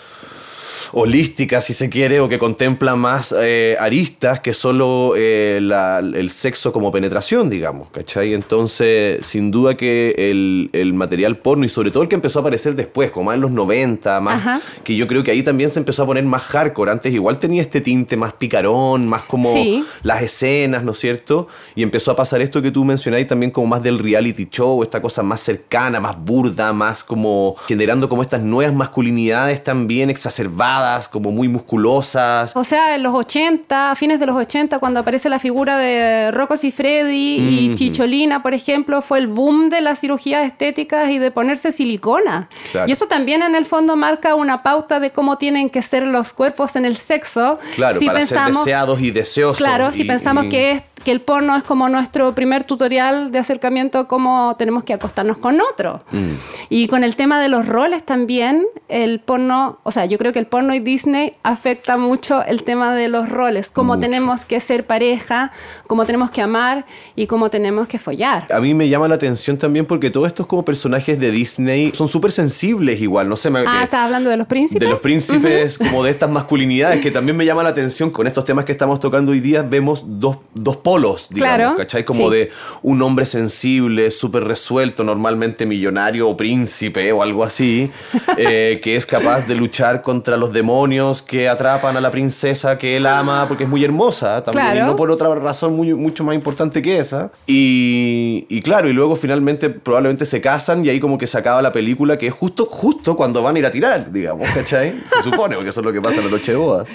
holística, 0.92 1.60
si 1.60 1.74
se 1.74 1.88
quiere, 1.88 2.20
o 2.20 2.28
que 2.28 2.38
contempla 2.38 2.96
más 2.96 3.34
eh, 3.38 3.76
aristas 3.80 4.40
que 4.40 4.54
solo 4.54 5.14
eh, 5.16 5.58
la- 5.62 5.98
el 6.00 6.30
sexo 6.30 6.72
como 6.72 6.90
penetración, 6.92 7.48
digamos, 7.48 7.90
¿cachai? 7.90 8.34
Entonces, 8.34 9.24
sin 9.26 9.50
duda 9.50 9.76
que 9.76 10.14
el, 10.18 10.70
el 10.72 10.94
material 10.94 11.38
porno, 11.38 11.64
y 11.64 11.68
sobre 11.68 11.90
todo 11.90 12.02
el 12.02 12.08
que 12.08 12.14
empezó 12.14 12.38
a 12.38 12.42
aparecer 12.42 12.74
después, 12.74 13.10
como 13.10 13.26
más 13.26 13.36
en 13.36 13.40
los 13.40 13.50
90, 13.50 14.20
más, 14.20 14.34
Ajá. 14.36 14.60
que 14.84 14.94
yo 14.96 15.06
creo 15.06 15.22
que 15.22 15.30
ahí 15.30 15.42
también 15.42 15.70
se 15.70 15.78
empezó 15.78 16.02
a 16.02 16.06
poner 16.06 16.24
más 16.24 16.42
hardcore. 16.42 16.90
Antes 16.90 17.12
igual 17.12 17.38
tenía 17.38 17.62
este 17.62 17.80
tinte 17.80 18.16
más 18.16 18.34
picarón, 18.34 19.08
más 19.08 19.24
como 19.24 19.52
Sí. 19.52 19.84
las 20.02 20.22
escenas, 20.22 20.82
¿no 20.84 20.92
es 20.92 20.98
cierto? 20.98 21.48
Y 21.74 21.82
empezó 21.82 22.10
a 22.10 22.16
pasar 22.16 22.40
esto 22.42 22.60
que 22.62 22.70
tú 22.70 22.84
mencionáis 22.84 23.26
también 23.28 23.50
como 23.50 23.66
más 23.66 23.82
del 23.82 23.98
reality 23.98 24.46
show, 24.50 24.82
esta 24.82 25.00
cosa 25.00 25.22
más 25.22 25.40
cercana, 25.40 26.00
más 26.00 26.18
burda, 26.22 26.72
más 26.72 27.02
como 27.04 27.56
generando 27.66 28.08
como 28.08 28.22
estas 28.22 28.42
nuevas 28.42 28.74
masculinidades 28.74 29.62
también 29.64 30.10
exacerbadas, 30.10 30.81
como 31.10 31.30
muy 31.30 31.48
musculosas. 31.48 32.56
O 32.56 32.64
sea, 32.64 32.94
en 32.94 33.02
los 33.02 33.14
80, 33.14 33.90
a 33.90 33.94
fines 33.96 34.18
de 34.20 34.26
los 34.26 34.36
80, 34.36 34.78
cuando 34.78 35.00
aparece 35.00 35.28
la 35.28 35.38
figura 35.38 35.76
de 35.78 36.30
Rocco 36.30 36.54
y 36.62 36.70
Freddy 36.72 37.70
y. 37.70 37.74
Chicholina, 37.74 38.42
por 38.42 38.54
ejemplo, 38.54 39.00
fue 39.02 39.18
el 39.18 39.26
boom 39.26 39.70
de 39.70 39.80
las 39.80 40.00
cirugías 40.00 40.44
estéticas 40.46 41.10
y 41.10 41.18
de 41.18 41.30
ponerse 41.30 41.72
silicona. 41.72 42.48
Claro. 42.70 42.88
Y 42.88 42.92
eso 42.92 43.06
también 43.06 43.42
en 43.42 43.54
el 43.54 43.64
fondo 43.66 43.96
marca 43.96 44.34
una 44.34 44.62
pauta 44.62 45.00
de 45.00 45.10
cómo 45.10 45.38
tienen 45.38 45.70
que 45.70 45.82
ser 45.82 46.06
los 46.06 46.32
cuerpos 46.32 46.76
en 46.76 46.84
el 46.84 46.96
sexo. 46.96 47.58
Claro, 47.76 47.98
Si 47.98 48.06
para 48.06 48.20
ser 48.20 48.28
pensamos- 48.38 48.64
deseados 48.64 49.00
y 49.00 49.10
deseosos. 49.10 49.58
Claro, 49.58 49.92
si 49.92 50.04
pensamos 50.04 50.44
y- 50.44 50.48
que, 50.50 50.70
es, 50.72 50.82
que 51.04 51.12
el 51.12 51.20
porno 51.20 51.56
es 51.56 51.62
como 51.64 51.88
nuestro 51.88 52.34
primer 52.34 52.64
tutorial 52.64 53.30
de 53.32 53.38
acercamiento 53.38 53.98
a 53.98 54.08
cómo 54.08 54.54
tenemos 54.58 54.84
que 54.84 54.92
acostarnos 54.94 55.38
con 55.38 55.60
otro. 55.60 56.04
Mm. 56.12 56.32
Y 56.68 56.86
con 56.88 57.04
el 57.04 57.16
tema 57.16 57.40
de 57.40 57.48
los 57.48 57.66
roles 57.66 58.04
también, 58.04 58.64
el 58.88 59.20
porno, 59.20 59.78
o 59.82 59.90
sea, 59.92 60.04
yo 60.06 60.18
creo 60.18 60.32
que 60.32 60.38
el 60.38 60.46
porno 60.46 60.74
y 60.74 60.80
Disney 60.80 61.34
afecta 61.42 61.96
mucho 61.96 62.44
el 62.44 62.62
tema 62.62 62.94
de 62.94 63.08
los 63.08 63.28
roles, 63.28 63.70
cómo 63.70 63.94
Mucho. 63.94 64.00
tenemos 64.00 64.44
que 64.44 64.60
ser 64.60 64.86
pareja, 64.86 65.52
cómo 65.86 66.04
tenemos 66.06 66.30
que 66.30 66.42
amar 66.42 66.84
y 67.16 67.26
cómo 67.26 67.50
tenemos 67.50 67.88
que 67.88 67.98
follar. 67.98 68.46
A 68.52 68.60
mí 68.60 68.74
me 68.74 68.88
llama 68.88 69.08
la 69.08 69.14
atención 69.16 69.56
también 69.58 69.86
porque 69.86 70.10
todos 70.10 70.26
estos 70.28 70.46
como 70.46 70.64
personajes 70.64 71.18
de 71.18 71.30
Disney 71.30 71.92
son 71.94 72.08
súper 72.08 72.32
sensibles 72.32 73.00
igual, 73.00 73.28
no 73.28 73.36
sé, 73.36 73.50
me, 73.50 73.60
Ah, 73.60 73.64
que- 73.78 73.84
¿estás 73.84 74.04
hablando 74.04 74.30
de 74.30 74.36
los 74.36 74.46
príncipes? 74.46 74.80
de 74.80 74.88
los 74.88 75.00
príncipes, 75.00 75.78
como 75.78 76.04
de 76.04 76.10
estas 76.10 76.30
masculinidades, 76.30 77.00
que 77.02 77.10
también 77.10 77.36
me 77.36 77.44
llama 77.44 77.62
la 77.62 77.70
atención 77.70 78.10
con 78.10 78.26
estos 78.26 78.44
temas 78.44 78.64
que 78.64 78.72
estamos 78.72 79.00
tocando 79.00 79.32
hoy 79.32 79.40
día, 79.40 79.62
vemos 79.62 80.04
dos, 80.06 80.38
dos 80.54 80.76
polos, 80.92 81.28
digamos, 81.30 81.56
Claro, 81.56 81.76
¿cachai? 81.76 82.04
Como 82.04 82.28
sí. 82.30 82.36
de 82.36 82.50
un 82.82 83.00
hombre 83.00 83.24
sensible, 83.24 84.10
súper 84.10 84.44
resuelto, 84.44 85.04
normalmente 85.04 85.64
millonario 85.64 86.28
o 86.28 86.36
príncipe 86.36 87.10
o 87.12 87.22
algo 87.22 87.44
así, 87.44 87.90
eh, 88.36 88.78
que 88.82 88.96
es 88.96 89.06
capaz 89.06 89.46
de 89.46 89.54
luchar 89.54 90.02
contra 90.02 90.36
los 90.36 90.52
demonios 90.52 91.22
que 91.22 91.48
atrapan 91.48 91.96
a 91.96 92.00
la 92.02 92.10
princesa 92.10 92.76
que 92.76 92.98
él 92.98 93.06
ama 93.06 93.46
porque 93.48 93.64
es 93.64 93.70
muy 93.70 93.82
hermosa 93.82 94.42
también, 94.42 94.76
y 94.76 94.80
no 94.80 94.94
por 94.94 95.10
otra 95.10 95.34
razón 95.34 95.74
muy, 95.74 95.94
mucho 95.94 96.24
más 96.24 96.34
importante 96.34 96.82
que 96.82 96.98
esa. 96.98 97.30
Y, 97.46 98.46
y 98.50 98.60
claro, 98.60 98.90
y 98.90 98.92
luego 98.92 99.16
finalmente 99.16 99.70
probablemente 99.70 100.26
se 100.26 100.42
casan 100.42 100.84
y 100.84 100.90
ahí 100.90 101.00
como 101.00 101.16
que 101.16 101.26
se 101.26 101.38
acaba 101.38 101.62
la 101.62 101.72
película, 101.72 102.18
que 102.18 102.26
es 102.26 102.34
justo, 102.34 102.66
justo 102.66 103.16
cuando 103.16 103.42
van 103.42 103.56
a 103.56 103.58
ir 103.60 103.66
a 103.66 103.70
tirar, 103.70 104.12
digamos, 104.12 104.46
¿cachai? 104.50 104.92
Se 105.10 105.22
supone, 105.22 105.54
porque 105.54 105.70
eso 105.70 105.80
es 105.80 105.86
lo 105.86 105.92
que 105.92 106.02
pasa 106.02 106.18
en 106.18 106.26
la 106.26 106.30
noche 106.30 106.52
de 106.52 106.58
bodas. 106.58 106.86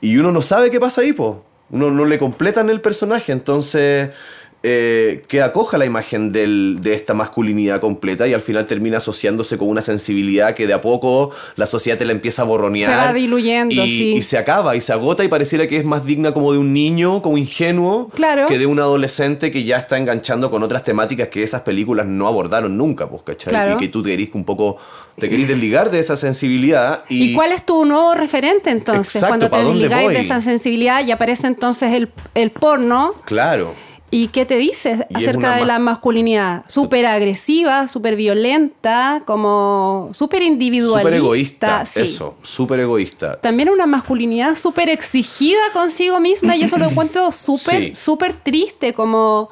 Y 0.00 0.16
uno 0.16 0.32
no 0.32 0.42
sabe 0.42 0.70
qué 0.70 0.80
pasa 0.80 1.02
ahí, 1.02 1.12
po. 1.12 1.44
Uno 1.70 1.90
no 1.90 2.04
le 2.04 2.18
completan 2.18 2.68
el 2.70 2.80
personaje, 2.80 3.32
entonces 3.32 4.10
eh, 4.62 5.22
que 5.26 5.40
acoja 5.40 5.78
la 5.78 5.86
imagen 5.86 6.32
del- 6.32 6.78
de 6.82 6.92
esta 6.94 7.14
masculinidad 7.14 7.80
completa 7.80 8.28
y 8.28 8.34
al 8.34 8.42
final 8.42 8.66
termina 8.66 8.98
asociándose 8.98 9.56
con 9.56 9.68
una 9.68 9.80
sensibilidad 9.80 10.54
que 10.54 10.66
de 10.66 10.74
a 10.74 10.80
poco 10.82 11.30
la 11.56 11.66
sociedad 11.66 11.96
te 11.96 12.04
la 12.04 12.12
empieza 12.12 12.42
a 12.42 12.44
borronear. 12.44 12.90
Se 12.90 12.96
va 13.06 13.12
diluyendo, 13.14 13.74
y, 13.84 13.88
sí. 13.90 14.12
y 14.16 14.22
se 14.22 14.36
acaba 14.36 14.76
y 14.76 14.80
se 14.82 14.92
agota 14.92 15.24
y 15.24 15.28
pareciera 15.28 15.66
que 15.66 15.78
es 15.78 15.84
más 15.86 16.04
digna 16.04 16.32
como 16.32 16.52
de 16.52 16.58
un 16.58 16.74
niño, 16.74 17.22
como 17.22 17.38
ingenuo, 17.38 18.08
Claro. 18.14 18.46
que 18.48 18.58
de 18.58 18.66
un 18.66 18.78
adolescente 18.80 19.50
que 19.50 19.64
ya 19.64 19.78
está 19.78 19.96
enganchando 19.96 20.50
con 20.50 20.62
otras 20.62 20.82
temáticas 20.82 21.28
que 21.28 21.42
esas 21.42 21.62
películas 21.62 22.06
no 22.06 22.28
abordaron 22.28 22.76
nunca, 22.76 23.08
pues, 23.08 23.22
¿cachai? 23.22 23.50
Claro. 23.50 23.74
Y 23.74 23.76
que 23.78 23.88
tú 23.88 24.02
te 24.02 24.10
querís 24.10 24.28
un 24.34 24.44
poco, 24.44 24.76
te 25.18 25.30
querís 25.30 25.48
desligar 25.48 25.90
de 25.90 26.00
esa 26.00 26.16
sensibilidad 26.18 27.04
y... 27.08 27.30
¿Y 27.30 27.34
cuál 27.34 27.52
es 27.52 27.64
tu 27.64 27.84
nuevo 27.86 28.14
referente 28.14 28.68
entonces? 28.70 29.16
Exacto, 29.16 29.48
Cuando 29.48 29.50
¿pa' 29.50 29.58
te 29.58 29.64
desligáis 29.64 30.08
de 30.10 30.20
esa 30.20 30.40
sensibilidad 30.42 31.04
y 31.04 31.10
aparece 31.12 31.46
entonces 31.46 31.92
el, 31.94 32.10
el 32.34 32.50
porno. 32.50 33.14
Claro. 33.24 33.74
¿Y 34.12 34.28
qué 34.28 34.44
te 34.44 34.56
dices 34.56 35.02
acerca 35.14 35.54
de 35.54 35.60
ma- 35.60 35.66
la 35.66 35.78
masculinidad? 35.78 36.64
Súper 36.66 37.06
agresiva, 37.06 37.86
súper 37.86 38.16
violenta, 38.16 39.22
como 39.24 40.08
súper 40.12 40.42
individualista. 40.42 41.00
Súper 41.00 41.14
egoísta, 41.14 41.86
sí. 41.86 42.00
eso, 42.02 42.36
súper 42.42 42.80
egoísta. 42.80 43.40
También 43.40 43.68
una 43.68 43.86
masculinidad 43.86 44.56
súper 44.56 44.88
exigida 44.88 45.60
consigo 45.72 46.18
misma 46.18 46.56
y 46.56 46.64
eso 46.64 46.76
lo 46.76 46.86
encuentro 46.90 47.30
súper, 47.30 47.80
Sí. 47.80 47.92
súper 47.94 48.32
triste, 48.32 48.94
como 48.94 49.48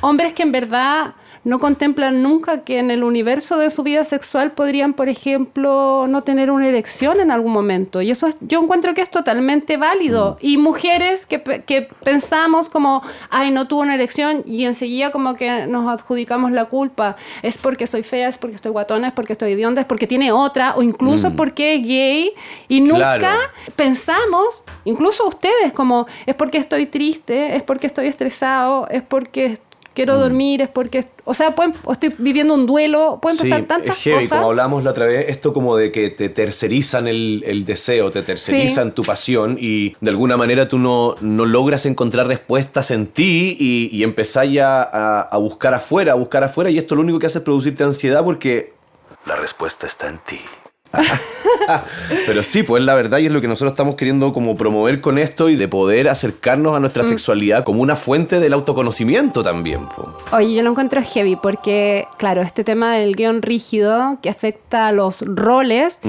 hombres 0.00 0.32
que 0.32 0.44
en 0.44 0.52
verdad 0.52 1.14
no 1.44 1.58
contemplan 1.60 2.22
nunca 2.22 2.64
que 2.64 2.78
en 2.78 2.90
el 2.90 3.04
universo 3.04 3.58
de 3.58 3.70
su 3.70 3.82
vida 3.82 4.04
sexual 4.04 4.52
podrían, 4.52 4.92
por 4.94 5.08
ejemplo, 5.08 6.06
no 6.08 6.22
tener 6.22 6.50
una 6.50 6.68
erección 6.68 7.20
en 7.20 7.30
algún 7.30 7.52
momento. 7.52 8.02
Y 8.02 8.10
eso 8.10 8.26
es- 8.26 8.36
yo 8.40 8.60
encuentro 8.62 8.94
que 8.94 9.00
es 9.02 9.10
totalmente 9.10 9.76
válido. 9.76 10.38
Mm. 10.42 10.46
Y 10.46 10.56
mujeres 10.58 11.26
que, 11.26 11.42
que 11.42 11.88
pensamos 12.04 12.68
como, 12.68 13.02
ay, 13.30 13.50
no 13.50 13.68
tuvo 13.68 13.80
una 13.82 13.94
erección 13.94 14.42
y 14.46 14.64
enseguida 14.64 15.10
como 15.10 15.34
que 15.34 15.66
nos 15.66 15.88
adjudicamos 15.88 16.52
la 16.52 16.66
culpa. 16.66 17.16
Es 17.42 17.58
porque 17.58 17.86
soy 17.86 18.02
fea, 18.02 18.28
es 18.28 18.38
porque 18.38 18.56
estoy 18.56 18.72
guatona, 18.72 19.08
es 19.08 19.14
porque 19.14 19.32
estoy 19.32 19.52
hedionda, 19.52 19.80
es 19.80 19.86
porque 19.86 20.06
tiene 20.06 20.32
otra, 20.32 20.74
o 20.76 20.82
incluso 20.82 21.32
porque 21.34 21.74
es 21.76 21.82
gay. 21.86 22.32
Y 22.68 22.80
nunca 22.80 23.16
Mm. 23.16 23.18
Claro. 23.20 23.38
pensamos, 23.76 24.64
incluso 24.84 25.26
ustedes, 25.26 25.72
como 25.72 26.06
es 26.26 26.34
porque 26.34 26.58
estoy 26.58 26.86
triste, 26.86 27.56
es 27.56 27.62
porque 27.62 27.86
estoy 27.86 28.06
estresado, 28.06 28.86
es 28.90 29.02
porque 29.02 29.58
quiero 29.98 30.16
Mm. 30.16 30.20
dormir, 30.20 30.62
es 30.62 30.68
porque, 30.68 31.04
o 31.24 31.34
sea, 31.34 31.54
pueden, 31.54 31.74
estoy 31.90 32.14
viviendo 32.18 32.54
un 32.54 32.66
duelo, 32.66 33.18
pueden 33.20 33.36
pasar 33.36 33.62
tantas 33.64 33.96
es 33.96 34.02
heavy, 34.04 34.16
cosas. 34.24 34.38
como 34.38 34.50
hablamos 34.50 34.84
la 34.84 34.90
otra 34.92 35.06
vez, 35.06 35.26
esto 35.28 35.52
como 35.52 35.76
de 35.76 35.90
que 35.90 36.10
te 36.10 36.28
tercerizan 36.28 37.08
el, 37.08 37.42
el 37.44 37.64
deseo, 37.64 38.10
te 38.10 38.22
tercerizan 38.22 38.94
tu 38.94 39.02
pasión 39.02 39.56
y 39.60 39.96
de 40.00 40.10
alguna 40.10 40.36
manera 40.36 40.68
tú 40.68 40.78
no, 40.78 41.16
no 41.20 41.44
logras 41.46 41.84
encontrar 41.86 42.26
respuestas 42.28 42.90
en 42.92 43.08
ti 43.08 43.56
y, 43.58 43.88
y 43.92 44.02
empezás 44.04 44.48
ya 44.50 44.82
a, 44.82 45.20
a 45.22 45.36
buscar 45.38 45.74
afuera, 45.74 46.12
a 46.12 46.16
buscar 46.16 46.44
afuera 46.44 46.70
y 46.70 46.78
esto 46.78 46.94
lo 46.94 47.00
único 47.00 47.18
que 47.18 47.26
hace 47.26 47.38
es 47.38 47.44
producirte 47.44 47.82
ansiedad 47.84 48.22
porque 48.24 48.72
la 49.26 49.34
respuesta 49.36 49.86
está 49.86 50.08
en 50.08 50.18
ti. 50.18 50.40
Pero 52.26 52.42
sí, 52.42 52.62
pues 52.62 52.82
la 52.82 52.94
verdad 52.94 53.18
y 53.18 53.26
es 53.26 53.32
lo 53.32 53.40
que 53.40 53.48
nosotros 53.48 53.72
estamos 53.72 53.94
queriendo 53.94 54.32
como 54.32 54.56
promover 54.56 55.00
con 55.00 55.18
esto 55.18 55.48
y 55.50 55.56
de 55.56 55.68
poder 55.68 56.08
acercarnos 56.08 56.74
a 56.74 56.78
Mm. 56.78 56.82
nuestra 56.82 57.04
sexualidad 57.04 57.64
como 57.64 57.82
una 57.82 57.96
fuente 57.96 58.40
del 58.40 58.52
autoconocimiento 58.54 59.42
también. 59.42 59.86
po. 59.88 60.14
Oye, 60.32 60.54
yo 60.54 60.62
lo 60.62 60.70
encuentro 60.70 61.02
heavy 61.02 61.36
porque, 61.36 62.06
claro, 62.16 62.42
este 62.42 62.64
tema 62.64 62.94
del 62.94 63.14
guion 63.16 63.42
rígido 63.42 64.18
que 64.22 64.30
afecta 64.30 64.88
a 64.88 64.92
los 64.92 65.22
roles, 65.26 66.00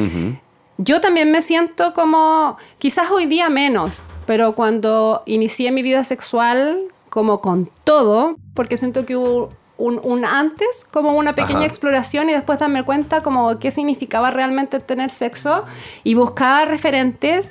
yo 0.78 1.02
también 1.02 1.32
me 1.32 1.42
siento 1.42 1.94
como, 1.94 2.58
quizás 2.78 3.12
hoy 3.12 3.26
día 3.26 3.50
menos, 3.50 4.02
pero 4.26 4.54
cuando 4.54 5.24
inicié 5.26 5.72
mi 5.72 5.82
vida 5.82 6.04
sexual, 6.04 6.78
como 7.10 7.42
con 7.42 7.70
todo, 7.84 8.38
porque 8.54 8.78
siento 8.78 9.06
que 9.06 9.16
hubo 9.18 9.50
un, 9.80 10.00
un 10.04 10.26
antes, 10.26 10.86
como 10.92 11.14
una 11.14 11.34
pequeña 11.34 11.60
Ajá. 11.62 11.68
exploración 11.68 12.30
y 12.30 12.34
después 12.34 12.60
darme 12.60 12.84
cuenta 12.84 13.24
como 13.24 13.58
qué 13.60 13.72
significaba 13.72 14.30
realmente 14.30 14.80
tener 14.80 15.10
sexo 15.10 15.66
y 16.04 16.14
buscaba 16.14 16.66
referentes 16.66 17.50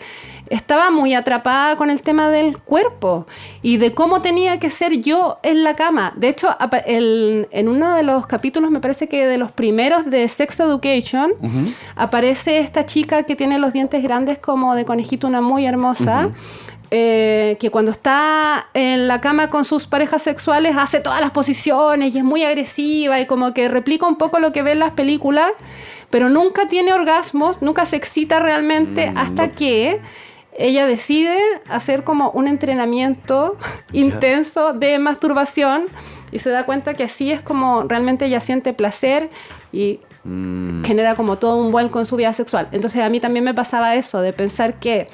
estaba 0.50 0.90
muy 0.90 1.12
atrapada 1.12 1.76
con 1.76 1.90
el 1.90 2.00
tema 2.00 2.30
del 2.30 2.56
cuerpo 2.56 3.26
y 3.60 3.76
de 3.76 3.92
cómo 3.92 4.22
tenía 4.22 4.58
que 4.58 4.70
ser 4.70 4.98
yo 5.02 5.38
en 5.42 5.62
la 5.62 5.76
cama. 5.76 6.14
De 6.16 6.28
hecho, 6.28 6.48
el- 6.86 7.48
en 7.50 7.68
uno 7.68 7.94
de 7.94 8.02
los 8.02 8.26
capítulos, 8.26 8.70
me 8.70 8.80
parece 8.80 9.08
que 9.08 9.26
de 9.26 9.36
los 9.36 9.52
primeros 9.52 10.08
de 10.08 10.26
Sex 10.26 10.60
Education, 10.60 11.32
aparece 11.96 12.60
esta 12.60 12.86
chica 12.86 13.24
que 13.24 13.36
tiene 13.36 13.58
los 13.58 13.74
dientes 13.74 14.02
grandes 14.02 14.38
como 14.38 14.74
de 14.74 14.84
conejito, 14.86 15.26
una 15.26 15.42
muy 15.42 15.66
hermosa. 15.66 16.30
Eh, 16.90 17.56
que 17.60 17.70
cuando 17.70 17.90
está 17.90 18.68
en 18.72 19.08
la 19.08 19.20
cama 19.20 19.50
con 19.50 19.64
sus 19.64 19.86
parejas 19.86 20.22
sexuales 20.22 20.76
hace 20.76 21.00
todas 21.00 21.20
las 21.20 21.32
posiciones 21.32 22.14
y 22.14 22.18
es 22.18 22.24
muy 22.24 22.44
agresiva 22.44 23.20
y 23.20 23.26
como 23.26 23.52
que 23.52 23.68
replica 23.68 24.06
un 24.06 24.16
poco 24.16 24.38
lo 24.38 24.52
que 24.52 24.62
ve 24.62 24.72
en 24.72 24.78
las 24.78 24.92
películas, 24.92 25.50
pero 26.08 26.30
nunca 26.30 26.66
tiene 26.68 26.92
orgasmos, 26.92 27.60
nunca 27.60 27.84
se 27.84 27.96
excita 27.96 28.40
realmente 28.40 29.12
hasta 29.16 29.50
que 29.50 30.00
ella 30.56 30.86
decide 30.86 31.38
hacer 31.68 32.04
como 32.04 32.30
un 32.30 32.48
entrenamiento 32.48 33.56
intenso 33.92 34.72
de 34.72 34.98
masturbación 34.98 35.86
y 36.32 36.38
se 36.38 36.50
da 36.50 36.64
cuenta 36.64 36.94
que 36.94 37.04
así 37.04 37.30
es 37.30 37.40
como 37.40 37.82
realmente 37.82 38.24
ella 38.24 38.40
siente 38.40 38.72
placer 38.72 39.30
y 39.72 40.00
genera 40.84 41.14
como 41.14 41.38
todo 41.38 41.56
un 41.56 41.70
vuelco 41.70 42.00
en 42.00 42.06
su 42.06 42.16
vida 42.16 42.32
sexual. 42.32 42.68
Entonces 42.72 43.02
a 43.02 43.08
mí 43.08 43.18
también 43.20 43.44
me 43.44 43.54
pasaba 43.54 43.94
eso, 43.94 44.20
de 44.20 44.32
pensar 44.32 44.78
que 44.78 45.08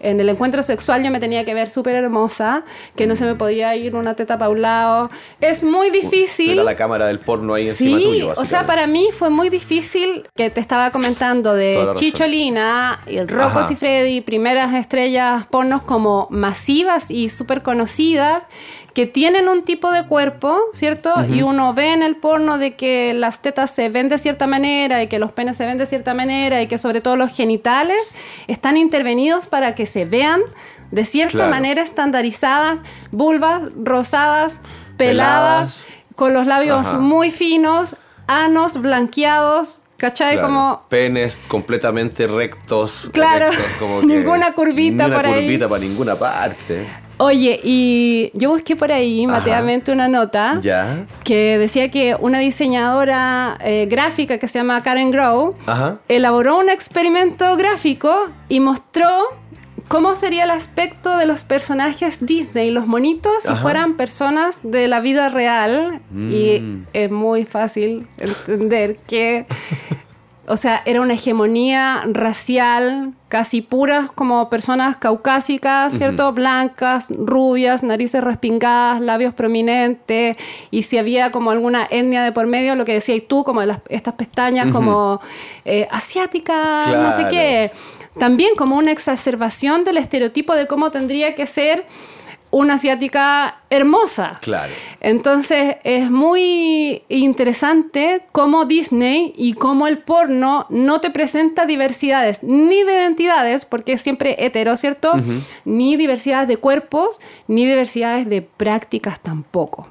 en 0.00 0.18
el 0.20 0.28
encuentro 0.28 0.62
sexual 0.62 1.04
yo 1.04 1.10
me 1.10 1.20
tenía 1.20 1.44
que 1.44 1.54
ver 1.54 1.70
súper 1.70 1.94
hermosa, 1.94 2.64
que 2.96 3.06
no 3.06 3.16
se 3.16 3.24
me 3.24 3.34
podía 3.34 3.76
ir 3.76 3.94
una 3.94 4.14
teta 4.14 4.38
para 4.38 4.48
un 4.48 4.62
lado. 4.62 5.10
Es 5.40 5.62
muy 5.62 5.90
difícil. 5.90 6.52
Era 6.52 6.64
la 6.64 6.76
cámara 6.76 7.06
del 7.06 7.20
porno 7.20 7.54
ahí 7.54 7.68
encima 7.68 7.98
Sí, 7.98 8.04
tuyo, 8.04 8.32
o 8.36 8.44
sea, 8.44 8.66
para 8.66 8.86
mí 8.86 9.08
fue 9.16 9.30
muy 9.30 9.50
difícil 9.50 10.26
que 10.34 10.50
te 10.50 10.60
estaba 10.60 10.90
comentando 10.90 11.54
de. 11.54 11.90
Chicholina, 11.94 13.00
el 13.06 13.28
Rocco 13.28 13.60
y 13.68 13.76
Freddy, 13.76 14.20
primeras 14.20 14.74
estrellas 14.74 15.46
pornos 15.48 15.82
como 15.82 16.26
masivas 16.30 17.10
y 17.10 17.28
súper 17.28 17.62
conocidas, 17.62 18.46
que 18.94 19.06
tienen 19.06 19.48
un 19.48 19.62
tipo 19.62 19.92
de 19.92 20.04
cuerpo, 20.06 20.58
¿cierto? 20.72 21.12
Y 21.28 21.42
uno 21.42 21.74
ve 21.74 21.92
en 21.92 22.02
el 22.02 22.16
porno 22.16 22.58
de 22.58 22.74
que 22.74 23.14
las 23.14 23.40
tetas 23.40 23.70
se 23.70 23.88
ven 23.88 24.08
de 24.08 24.18
cierta 24.18 24.46
manera 24.46 25.02
y 25.02 25.06
que 25.06 25.18
los 25.18 25.32
penes 25.32 25.56
se 25.56 25.66
ven 25.66 25.78
de 25.78 25.86
cierta 25.86 26.14
manera 26.14 26.60
y 26.62 26.66
que 26.66 26.78
sobre 26.78 27.00
todo 27.00 27.16
los 27.16 27.32
genitales 27.32 27.98
están 28.48 28.76
intervenidos 28.76 29.46
para 29.46 29.74
que 29.74 29.86
se 29.90 30.04
vean 30.06 30.40
de 30.90 31.04
cierta 31.04 31.32
Claro. 31.32 31.50
manera 31.50 31.82
estandarizadas, 31.82 32.80
vulvas 33.12 33.62
rosadas, 33.76 34.58
peladas, 34.96 35.84
Peladas. 35.84 35.86
con 36.16 36.32
los 36.32 36.46
labios 36.46 36.86
Ajá. 36.86 36.98
muy 36.98 37.30
finos, 37.30 37.96
anos 38.26 38.80
blanqueados, 38.80 39.80
¿cachai? 39.96 40.34
Claro, 40.34 40.48
Como 40.48 40.82
penes 40.88 41.40
completamente 41.48 42.26
rectos. 42.26 43.10
Claro, 43.12 43.50
rectos, 43.50 43.66
como 43.78 44.00
que 44.02 44.06
ninguna 44.06 44.52
curvita 44.52 45.04
ninguna 45.04 45.16
por 45.16 45.26
ahí. 45.26 45.44
curvita 45.44 45.68
para 45.68 45.80
ninguna 45.82 46.16
parte. 46.16 46.86
Oye, 47.22 47.60
y 47.62 48.30
yo 48.32 48.48
busqué 48.48 48.76
por 48.76 48.90
ahí, 48.90 49.26
mateamente, 49.26 49.92
una 49.92 50.08
nota 50.08 50.58
Ya. 50.62 51.04
que 51.22 51.58
decía 51.58 51.90
que 51.90 52.16
una 52.18 52.38
diseñadora 52.38 53.58
eh, 53.60 53.86
gráfica 53.90 54.38
que 54.38 54.48
se 54.48 54.58
llama 54.58 54.82
Karen 54.82 55.10
Grow 55.10 55.54
Ajá. 55.66 55.98
elaboró 56.08 56.56
un 56.58 56.70
experimento 56.70 57.56
gráfico 57.58 58.30
y 58.48 58.60
mostró 58.60 59.06
cómo 59.90 60.14
sería 60.14 60.44
el 60.44 60.50
aspecto 60.52 61.16
de 61.16 61.26
los 61.26 61.42
personajes 61.42 62.24
Disney, 62.24 62.70
los 62.70 62.86
monitos, 62.86 63.32
si 63.42 63.52
fueran 63.56 63.96
personas 63.96 64.60
de 64.62 64.86
la 64.86 65.00
vida 65.00 65.28
real. 65.30 66.00
Y 66.14 66.60
Mm. 66.60 66.86
es 66.92 67.10
muy 67.10 67.44
fácil 67.44 68.06
entender 68.18 68.98
que, 69.08 69.46
o 70.50 70.56
sea, 70.56 70.82
era 70.84 71.00
una 71.00 71.14
hegemonía 71.14 72.02
racial 72.12 73.14
casi 73.28 73.62
puras 73.62 74.10
como 74.10 74.50
personas 74.50 74.96
caucásicas, 74.96 75.92
¿cierto? 75.92 76.32
Blancas, 76.32 77.06
rubias, 77.08 77.84
narices 77.84 78.24
respingadas, 78.24 79.00
labios 79.00 79.32
prominentes, 79.32 80.36
y 80.72 80.82
si 80.82 80.98
había 80.98 81.30
como 81.30 81.52
alguna 81.52 81.86
etnia 81.88 82.24
de 82.24 82.32
por 82.32 82.48
medio, 82.48 82.74
lo 82.74 82.84
que 82.84 82.94
decías 82.94 83.22
tú, 83.28 83.44
como 83.44 83.62
las, 83.62 83.78
estas 83.88 84.14
pestañas 84.14 84.72
como 84.72 85.20
eh, 85.64 85.86
asiáticas, 85.92 86.88
no 86.88 87.16
sé 87.16 87.28
qué. 87.30 87.70
También 88.18 88.56
como 88.56 88.76
una 88.76 88.90
exacerbación 88.90 89.84
del 89.84 89.98
estereotipo 89.98 90.56
de 90.56 90.66
cómo 90.66 90.90
tendría 90.90 91.36
que 91.36 91.46
ser 91.46 91.86
una 92.50 92.74
asiática 92.74 93.60
hermosa. 93.70 94.38
Claro. 94.42 94.72
Entonces 95.00 95.76
es 95.84 96.10
muy 96.10 97.02
interesante 97.08 98.22
cómo 98.32 98.64
Disney 98.64 99.32
y 99.36 99.52
cómo 99.52 99.86
el 99.86 99.98
porno 99.98 100.66
no 100.70 101.00
te 101.00 101.10
presenta 101.10 101.66
diversidades 101.66 102.42
ni 102.42 102.82
de 102.82 102.92
identidades, 102.94 103.64
porque 103.64 103.92
es 103.92 104.02
siempre 104.02 104.36
hetero, 104.44 104.76
¿cierto? 104.76 105.12
Ni 105.64 105.96
diversidades 105.96 106.48
de 106.48 106.56
cuerpos, 106.56 107.20
ni 107.46 107.64
diversidades 107.64 108.28
de 108.28 108.42
prácticas 108.42 109.20
tampoco. 109.20 109.88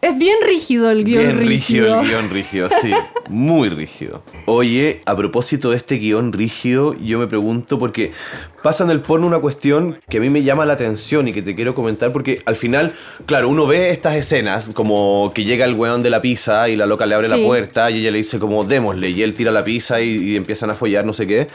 Es 0.00 0.18
bien 0.18 0.36
rígido 0.46 0.90
el 0.90 1.04
guion 1.04 1.20
Mm. 1.20 1.26
Bien 1.26 1.38
rígido 1.38 1.86
rígido. 1.86 2.00
el 2.00 2.08
guion 2.08 2.30
rígido, 2.30 2.68
sí. 2.80 2.90
Muy 3.28 3.68
rígido. 3.68 4.22
Oye, 4.46 5.02
a 5.06 5.14
propósito 5.16 5.70
de 5.70 5.76
este 5.76 5.96
guion 5.96 6.32
rígido, 6.32 6.94
yo 6.94 7.18
me 7.18 7.26
pregunto 7.26 7.78
porque 7.78 8.12
pasa 8.62 8.84
en 8.84 8.90
el 8.90 9.00
porno 9.00 9.26
una 9.26 9.38
cuestión 9.38 9.98
que 10.08 10.18
a 10.18 10.20
mí 10.20 10.30
me 10.30 10.42
llama 10.42 10.66
la 10.66 10.74
atención 10.74 11.28
y 11.28 11.32
que 11.32 11.42
te 11.42 11.54
quiero 11.54 11.74
comentar 11.74 12.12
porque 12.12 12.40
al 12.44 12.56
final, 12.56 12.92
claro, 13.26 13.48
uno 13.48 13.66
ve 13.66 13.90
estas 13.90 14.16
escenas 14.16 14.68
como 14.74 15.30
que 15.34 15.44
llega 15.44 15.64
el 15.64 15.74
weón 15.74 16.02
de 16.02 16.10
la 16.10 16.20
pizza 16.20 16.68
y 16.68 16.76
la 16.76 16.86
loca 16.86 17.06
le 17.06 17.14
abre 17.14 17.28
Sí. 17.28 17.36
la 17.40 17.46
puerta 17.46 17.90
y 17.90 18.00
ella 18.00 18.10
le 18.10 18.18
dice 18.18 18.38
como 18.38 18.64
démosle 18.64 19.10
y 19.10 19.22
él 19.22 19.34
tira 19.34 19.50
la 19.50 19.64
pizza 19.64 20.00
y, 20.00 20.10
y 20.32 20.36
empiezan 20.36 20.70
a 20.70 20.74
follar, 20.74 21.04
no 21.04 21.12
sé 21.12 21.26
qué. 21.26 21.48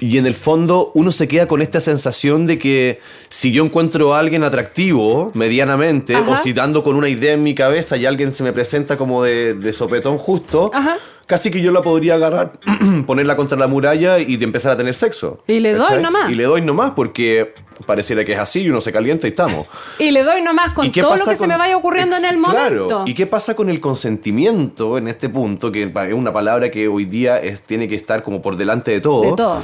Y 0.00 0.16
en 0.18 0.26
el 0.26 0.36
fondo 0.36 0.92
uno 0.94 1.10
se 1.10 1.26
queda 1.26 1.48
con 1.48 1.60
esta 1.60 1.80
sensación 1.80 2.46
de 2.46 2.56
que 2.56 3.00
si 3.30 3.50
yo 3.50 3.64
encuentro 3.64 4.14
a 4.14 4.20
alguien 4.20 4.44
atractivo 4.44 5.32
medianamente 5.34 6.14
Ajá. 6.14 6.30
o 6.30 6.36
si 6.36 6.52
dando 6.52 6.84
con 6.84 6.94
una 6.94 7.08
idea 7.08 7.32
en 7.32 7.42
mi 7.42 7.52
cabeza 7.54 7.96
y 7.96 8.06
alguien 8.06 8.32
se 8.32 8.44
me 8.44 8.52
presenta 8.52 8.96
como 8.96 9.24
de, 9.24 9.54
de 9.54 9.72
sopetón 9.72 10.16
justo, 10.16 10.70
Ajá. 10.72 10.96
Casi 11.28 11.50
que 11.50 11.60
yo 11.60 11.70
la 11.70 11.82
podría 11.82 12.14
agarrar, 12.14 12.52
ponerla 13.06 13.36
contra 13.36 13.56
la 13.56 13.68
muralla 13.68 14.18
y 14.18 14.36
de 14.38 14.44
empezar 14.44 14.72
a 14.72 14.76
tener 14.76 14.94
sexo. 14.94 15.42
Y 15.46 15.60
le 15.60 15.74
doy 15.74 16.02
nomás. 16.02 16.30
Y 16.30 16.34
le 16.34 16.44
doy 16.44 16.62
nomás 16.62 16.92
porque 16.96 17.54
pareciera 17.86 18.24
que 18.24 18.32
es 18.32 18.38
así 18.38 18.62
y 18.62 18.70
uno 18.70 18.80
se 18.80 18.90
calienta 18.90 19.28
y 19.28 19.30
estamos. 19.30 19.68
Y 19.98 20.10
le 20.10 20.22
doy 20.22 20.42
nomás 20.42 20.72
con 20.72 20.86
¿Y 20.86 20.90
qué 20.90 21.02
todo 21.02 21.16
lo 21.16 21.24
que 21.24 21.36
se 21.36 21.46
me 21.46 21.58
vaya 21.58 21.76
ocurriendo 21.76 22.16
en 22.16 22.24
el 22.24 22.40
claro. 22.40 22.84
momento. 22.84 23.04
¿Y 23.06 23.14
qué 23.14 23.26
pasa 23.26 23.54
con 23.54 23.68
el 23.68 23.78
consentimiento 23.78 24.96
en 24.96 25.08
este 25.08 25.28
punto? 25.28 25.70
Que 25.70 25.82
es 25.82 26.12
una 26.14 26.32
palabra 26.32 26.70
que 26.70 26.88
hoy 26.88 27.04
día 27.04 27.38
es, 27.38 27.62
tiene 27.62 27.86
que 27.88 27.94
estar 27.94 28.22
como 28.22 28.40
por 28.40 28.56
delante 28.56 28.90
de 28.90 29.00
todo. 29.00 29.22
De 29.22 29.36
todo. 29.36 29.62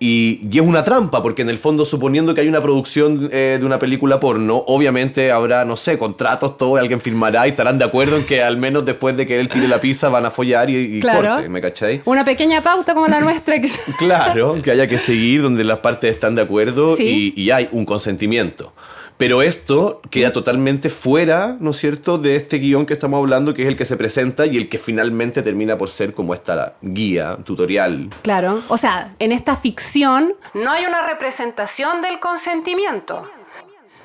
Y, 0.00 0.40
y 0.50 0.58
es 0.58 0.66
una 0.66 0.82
trampa, 0.84 1.22
porque 1.22 1.42
en 1.42 1.48
el 1.48 1.56
fondo, 1.56 1.84
suponiendo 1.84 2.34
que 2.34 2.40
hay 2.40 2.48
una 2.48 2.60
producción 2.60 3.28
eh, 3.32 3.56
de 3.60 3.64
una 3.64 3.78
película 3.78 4.18
porno, 4.20 4.64
obviamente 4.66 5.30
habrá, 5.30 5.64
no 5.64 5.76
sé, 5.76 5.96
contratos, 5.98 6.56
todo, 6.56 6.76
alguien 6.76 7.00
firmará 7.00 7.46
y 7.46 7.50
estarán 7.50 7.78
de 7.78 7.84
acuerdo 7.84 8.16
en 8.16 8.24
que 8.24 8.42
al 8.42 8.56
menos 8.56 8.84
después 8.84 9.16
de 9.16 9.24
que 9.26 9.38
él 9.38 9.48
tire 9.48 9.68
la 9.68 9.80
pizza 9.80 10.08
van 10.08 10.26
a 10.26 10.30
follar 10.30 10.68
y, 10.68 10.96
y 10.96 11.00
Claro. 11.00 11.34
corte, 11.34 11.48
¿me 11.48 11.60
cachai? 11.60 12.02
Una 12.04 12.24
pequeña 12.24 12.60
pauta 12.60 12.92
como 12.92 13.06
la 13.06 13.20
nuestra. 13.20 13.60
Que... 13.60 13.70
Claro, 13.98 14.60
que 14.62 14.72
haya 14.72 14.86
que 14.88 14.98
seguir 14.98 15.42
donde 15.42 15.62
las 15.64 15.78
partes 15.78 16.10
están 16.10 16.34
de 16.34 16.42
acuerdo 16.42 16.96
Sí. 16.96 17.32
y, 17.36 17.40
y 17.42 17.50
hay 17.50 17.68
un 17.70 17.84
consentimiento. 17.84 18.72
Pero 19.16 19.42
esto 19.42 20.00
queda 20.10 20.32
totalmente 20.32 20.88
fuera, 20.88 21.56
¿no 21.60 21.70
es 21.70 21.76
cierto?, 21.78 22.18
de 22.18 22.34
este 22.36 22.58
guion 22.58 22.84
que 22.84 22.94
estamos 22.94 23.18
hablando, 23.18 23.54
que 23.54 23.62
es 23.62 23.68
el 23.68 23.76
que 23.76 23.84
se 23.84 23.96
presenta 23.96 24.44
y 24.46 24.56
el 24.56 24.68
que 24.68 24.76
finalmente 24.78 25.40
termina 25.40 25.78
por 25.78 25.88
ser 25.88 26.14
como 26.14 26.34
esta 26.34 26.74
guía, 26.82 27.38
tutorial. 27.44 28.10
Claro. 28.22 28.60
O 28.68 28.76
sea, 28.76 29.14
en 29.20 29.30
esta 29.30 29.56
ficción 29.56 30.34
no 30.54 30.70
hay 30.72 30.84
una 30.84 31.06
representación 31.06 32.00
del 32.00 32.18
consentimiento. 32.18 33.22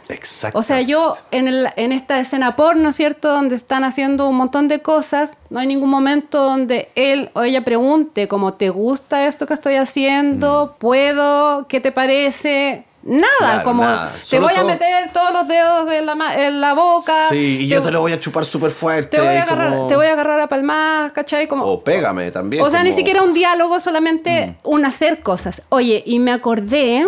Exacto. 0.09 0.57
O 0.57 0.63
sea, 0.63 0.81
yo 0.81 1.15
en, 1.29 1.47
el- 1.47 1.69
en 1.75 1.91
esta 1.91 2.19
escena 2.19 2.55
porno, 2.55 2.91
¿cierto? 2.93 3.29
Donde 3.29 3.55
están 3.55 3.83
haciendo 3.83 4.27
un 4.27 4.37
montón 4.37 4.67
de 4.67 4.81
cosas, 4.81 5.37
no 5.51 5.59
hay 5.59 5.67
ningún 5.67 5.89
momento 5.91 6.41
donde 6.43 6.89
él 6.95 7.29
o 7.33 7.43
ella 7.43 7.63
pregunte 7.63 8.27
como, 8.27 8.53
¿te 8.55 8.69
gusta 8.69 9.27
esto 9.27 9.45
que 9.45 9.53
estoy 9.53 9.75
haciendo? 9.75 10.75
¿Puedo? 10.79 11.67
¿Qué 11.67 11.79
te 11.79 11.91
parece? 11.91 12.85
Nada, 13.01 13.27
Claro, 13.39 13.63
como 13.63 13.83
nada. 13.83 14.13
te 14.29 14.39
voy 14.39 14.53
a 14.53 14.63
meter 14.65 15.11
todos 15.13 15.31
los 15.31 15.47
dedos 15.47 15.89
de 15.89 16.01
la 16.01 16.13
en 16.47 16.59
la 16.59 16.73
boca. 16.73 17.13
Sí, 17.29 17.59
y 17.61 17.67
yo 17.67 17.81
te 17.81 17.91
lo 17.91 18.01
voy 18.01 18.11
a 18.11 18.19
chupar 18.19 18.43
súper 18.43 18.71
fuerte. 18.71 19.17
te 19.17 19.23
voy 19.23 19.35
a 19.35 19.43
agarrar, 19.43 19.69
como- 19.71 19.87
te 19.87 19.95
voy 19.95 20.05
a 20.07 20.13
agarrar 20.13 20.39
a 20.41 20.47
palmas, 20.49 21.11
¿cachai? 21.13 21.47
Como, 21.47 21.63
O 21.65 21.81
pégame 21.83 22.29
también. 22.31 22.63
o 22.63 22.69
sea, 22.69 22.83
ni 22.83 22.91
siquiera 22.91 23.23
un 23.23 23.33
diálogo, 23.33 23.79
solamente 23.79 24.57
un 24.63 24.83
hacer 24.85 25.21
cosas. 25.21 25.61
Oye, 25.69 26.03
y 26.05 26.19
me 26.19 26.31
acordé 26.33 27.05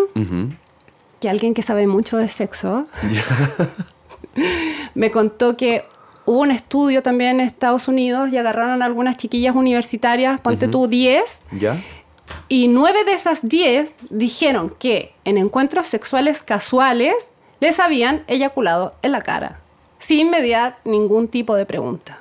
que 1.19 1.29
alguien 1.29 1.53
que 1.53 1.61
sabe 1.61 1.85
mucho 1.87 2.17
de 2.17 2.27
sexo 2.29 2.87
me 4.95 5.11
contó 5.11 5.57
que 5.57 5.83
hubo 6.25 6.39
un 6.39 6.51
estudio 6.51 7.03
también 7.03 7.39
en 7.41 7.47
Estados 7.47 7.87
Unidos 7.87 8.29
y 8.31 8.37
agarraron 8.37 8.81
a 8.81 8.85
algunas 8.85 9.17
chiquillas 9.17 9.55
universitarias, 9.55 10.39
ponte 10.39 10.67
tú 10.67 10.87
10, 10.87 11.43
¿Ya? 11.51 11.77
Y 12.47 12.67
nueve 12.67 13.03
de 13.05 13.13
esas 13.13 13.41
10 13.47 13.95
dijeron 14.09 14.73
que 14.79 15.13
en 15.25 15.37
encuentros 15.37 15.87
sexuales 15.87 16.41
casuales 16.43 17.33
les 17.59 17.79
habían 17.79 18.23
eyaculado 18.27 18.93
en 19.01 19.11
la 19.11 19.21
cara, 19.21 19.59
sin 19.99 20.29
mediar 20.29 20.77
ningún 20.85 21.27
tipo 21.27 21.55
de 21.55 21.65
pregunta. 21.65 22.19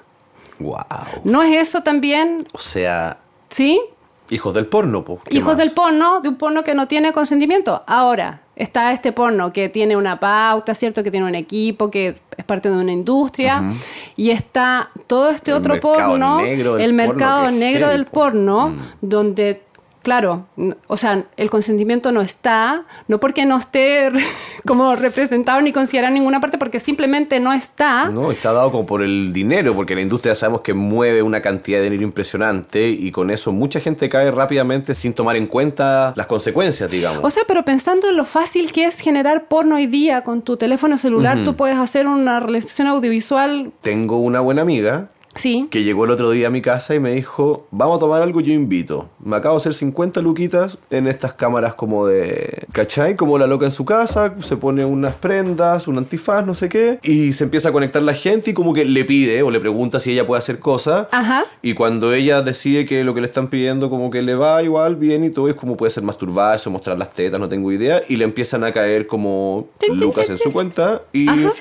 Wow. 0.58 0.76
¿No 1.24 1.42
es 1.42 1.56
eso 1.68 1.82
también, 1.82 2.46
O 2.52 2.58
sea, 2.58 3.18
sí? 3.48 3.80
hijos 4.28 4.54
del 4.54 4.66
porno, 4.66 5.04
po. 5.04 5.18
¿Qué 5.24 5.36
Hijos 5.36 5.48
más? 5.48 5.56
del 5.58 5.72
porno, 5.72 6.20
de 6.20 6.28
un 6.28 6.36
porno 6.36 6.62
que 6.62 6.74
no 6.74 6.86
tiene 6.86 7.12
consentimiento. 7.12 7.82
Ahora, 7.88 8.42
está 8.54 8.92
este 8.92 9.10
porno 9.10 9.52
que 9.52 9.68
tiene 9.68 9.96
una 9.96 10.20
pauta, 10.20 10.72
¿cierto? 10.74 11.02
Que 11.02 11.10
tiene 11.10 11.26
un 11.26 11.34
equipo, 11.34 11.90
que 11.90 12.14
es 12.36 12.44
parte 12.44 12.70
de 12.70 12.76
una 12.76 12.92
industria. 12.92 13.72
Y 14.14 14.30
está 14.30 14.90
todo 15.08 15.30
este 15.30 15.50
El 15.50 15.56
otro 15.56 15.72
mercado 15.74 15.94
porno, 16.10 16.40
negro 16.42 16.74
del 16.74 16.82
el 16.90 16.96
porno, 16.96 17.12
mercado 17.12 17.50
negro 17.50 17.88
del 17.88 18.04
po. 18.04 18.10
porno, 18.12 18.68
Mm. 18.68 18.78
donde... 19.00 19.62
Claro, 20.02 20.46
o 20.86 20.96
sea, 20.96 21.26
el 21.36 21.50
consentimiento 21.50 22.10
no 22.10 22.22
está, 22.22 22.86
no 23.06 23.20
porque 23.20 23.44
no 23.44 23.58
esté 23.58 24.10
como 24.66 24.96
representado 24.96 25.60
ni 25.60 25.72
considerado 25.72 26.08
en 26.08 26.14
ninguna 26.14 26.40
parte, 26.40 26.56
porque 26.56 26.80
simplemente 26.80 27.38
no 27.38 27.52
está. 27.52 28.08
No, 28.08 28.30
está 28.30 28.52
dado 28.52 28.70
como 28.70 28.86
por 28.86 29.02
el 29.02 29.32
dinero, 29.32 29.74
porque 29.74 29.94
la 29.94 30.00
industria 30.00 30.34
sabemos 30.34 30.62
que 30.62 30.72
mueve 30.72 31.22
una 31.22 31.42
cantidad 31.42 31.78
de 31.78 31.84
dinero 31.84 32.02
impresionante 32.02 32.88
y 32.88 33.10
con 33.12 33.30
eso 33.30 33.52
mucha 33.52 33.80
gente 33.80 34.08
cae 34.08 34.30
rápidamente 34.30 34.94
sin 34.94 35.12
tomar 35.12 35.36
en 35.36 35.46
cuenta 35.46 36.14
las 36.16 36.26
consecuencias, 36.26 36.90
digamos. 36.90 37.20
O 37.22 37.30
sea, 37.30 37.42
pero 37.46 37.64
pensando 37.64 38.08
en 38.08 38.16
lo 38.16 38.24
fácil 38.24 38.72
que 38.72 38.86
es 38.86 39.00
generar 39.00 39.48
porno 39.48 39.76
hoy 39.76 39.86
día 39.86 40.22
con 40.22 40.42
tu 40.42 40.56
teléfono 40.56 40.96
celular, 40.96 41.44
tú 41.44 41.56
puedes 41.56 41.76
hacer 41.76 42.06
una 42.06 42.40
realización 42.40 42.88
audiovisual, 42.88 43.72
Tengo 43.82 44.18
una 44.18 44.40
buena 44.40 44.62
amiga 44.62 45.10
sí. 45.34 45.68
que 45.70 45.82
llegó 45.82 46.04
el 46.04 46.10
otro 46.10 46.30
día 46.30 46.48
a 46.48 46.50
mi 46.50 46.62
casa 46.62 46.94
y 46.94 47.00
me 47.00 47.12
dijo, 47.12 47.66
vamos 47.70 47.98
a 47.98 48.00
tomar 48.00 48.22
algo, 48.22 48.40
yo 48.40 48.52
invito. 48.52 49.10
Me 49.22 49.36
acabo 49.36 49.56
de 49.56 49.60
hacer 49.60 49.74
50 49.74 50.20
luquitas 50.22 50.78
en 50.90 51.06
estas 51.06 51.32
cámaras 51.34 51.74
como 51.74 52.06
de... 52.06 52.66
¿Cachai? 52.72 53.16
Como 53.16 53.38
la 53.38 53.46
loca 53.46 53.64
en 53.64 53.70
su 53.70 53.84
casa, 53.84 54.34
se 54.40 54.56
pone 54.56 54.84
unas 54.84 55.14
prendas, 55.16 55.88
un 55.88 55.98
antifaz, 55.98 56.46
no 56.46 56.54
sé 56.54 56.68
qué, 56.68 56.98
y 57.02 57.32
se 57.32 57.44
empieza 57.44 57.70
a 57.70 57.72
conectar 57.72 58.02
la 58.02 58.14
gente 58.14 58.50
y 58.50 58.54
como 58.54 58.72
que 58.72 58.84
le 58.84 59.04
pide 59.04 59.42
o 59.42 59.50
le 59.50 59.60
pregunta 59.60 60.00
si 60.00 60.12
ella 60.12 60.26
puede 60.26 60.38
hacer 60.38 60.58
cosas. 60.58 61.06
Ajá. 61.10 61.44
Y 61.62 61.74
cuando 61.74 62.12
ella 62.12 62.42
decide 62.42 62.84
que 62.84 63.04
lo 63.04 63.14
que 63.14 63.20
le 63.20 63.26
están 63.26 63.48
pidiendo 63.48 63.90
como 63.90 64.10
que 64.10 64.22
le 64.22 64.34
va 64.34 64.62
igual 64.62 64.96
bien 64.96 65.24
y 65.24 65.30
todo, 65.30 65.48
es 65.48 65.54
como 65.54 65.76
puede 65.76 65.90
ser 65.90 66.02
masturbarse 66.02 66.68
o 66.68 66.72
mostrar 66.72 66.98
las 66.98 67.10
tetas, 67.10 67.40
no 67.40 67.48
tengo 67.48 67.72
idea, 67.72 68.02
y 68.08 68.16
le 68.16 68.24
empiezan 68.24 68.64
a 68.64 68.72
caer 68.72 69.06
como 69.06 69.68
lucas 69.88 70.30
en 70.30 70.36
su 70.36 70.52
cuenta 70.52 71.02
y 71.12 71.28
Ajá. 71.28 71.52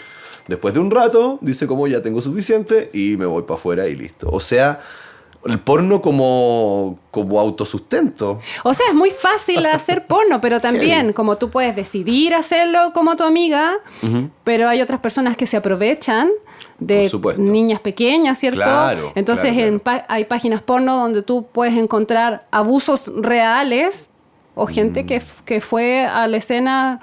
Después 0.50 0.74
de 0.74 0.80
un 0.82 0.92
rato 0.92 1.38
dice 1.42 1.68
como 1.68 1.88
ya 1.88 2.02
tengo 2.02 2.22
suficiente 2.22 2.90
y 2.94 3.16
me 3.18 3.26
voy 3.26 3.44
para 3.44 3.58
afuera 3.58 3.88
y 3.88 3.96
listo. 3.96 4.28
O 4.32 4.40
sea, 4.42 4.80
el 5.46 5.60
porno 5.62 6.02
como, 6.02 7.00
como 7.12 7.40
autosustento. 7.40 8.42
O 8.64 8.74
sea, 8.74 8.88
es 8.90 8.94
muy 8.94 9.12
fácil 9.12 9.66
hacer 9.68 10.06
porno, 10.06 10.42
pero 10.42 10.60
también 10.68 11.14
como 11.14 11.38
tú 11.38 11.50
puedes 11.50 11.76
decidir 11.76 12.34
hacerlo 12.34 12.92
como 12.94 13.16
tu 13.16 13.24
amiga, 13.24 13.74
pero 14.44 14.68
hay 14.68 14.82
otras 14.82 15.00
personas 15.00 15.38
que 15.38 15.48
se 15.48 15.56
aprovechan 15.56 16.30
de 16.80 17.10
niñas 17.38 17.80
pequeñas, 17.80 18.40
¿cierto? 18.40 18.60
Claro, 18.62 19.12
Entonces 19.16 19.54
claro, 19.54 19.68
en 19.68 19.80
pa- 19.80 20.06
hay 20.10 20.26
páginas 20.26 20.62
porno 20.62 20.98
donde 20.98 21.24
tú 21.24 21.46
puedes 21.52 21.76
encontrar 21.76 22.48
abusos 22.52 23.12
reales 23.18 24.10
o 24.56 24.66
gente 24.66 25.06
que, 25.06 25.18
f- 25.18 25.42
que 25.46 25.62
fue 25.62 26.06
a 26.06 26.28
la 26.28 26.38
escena 26.38 27.00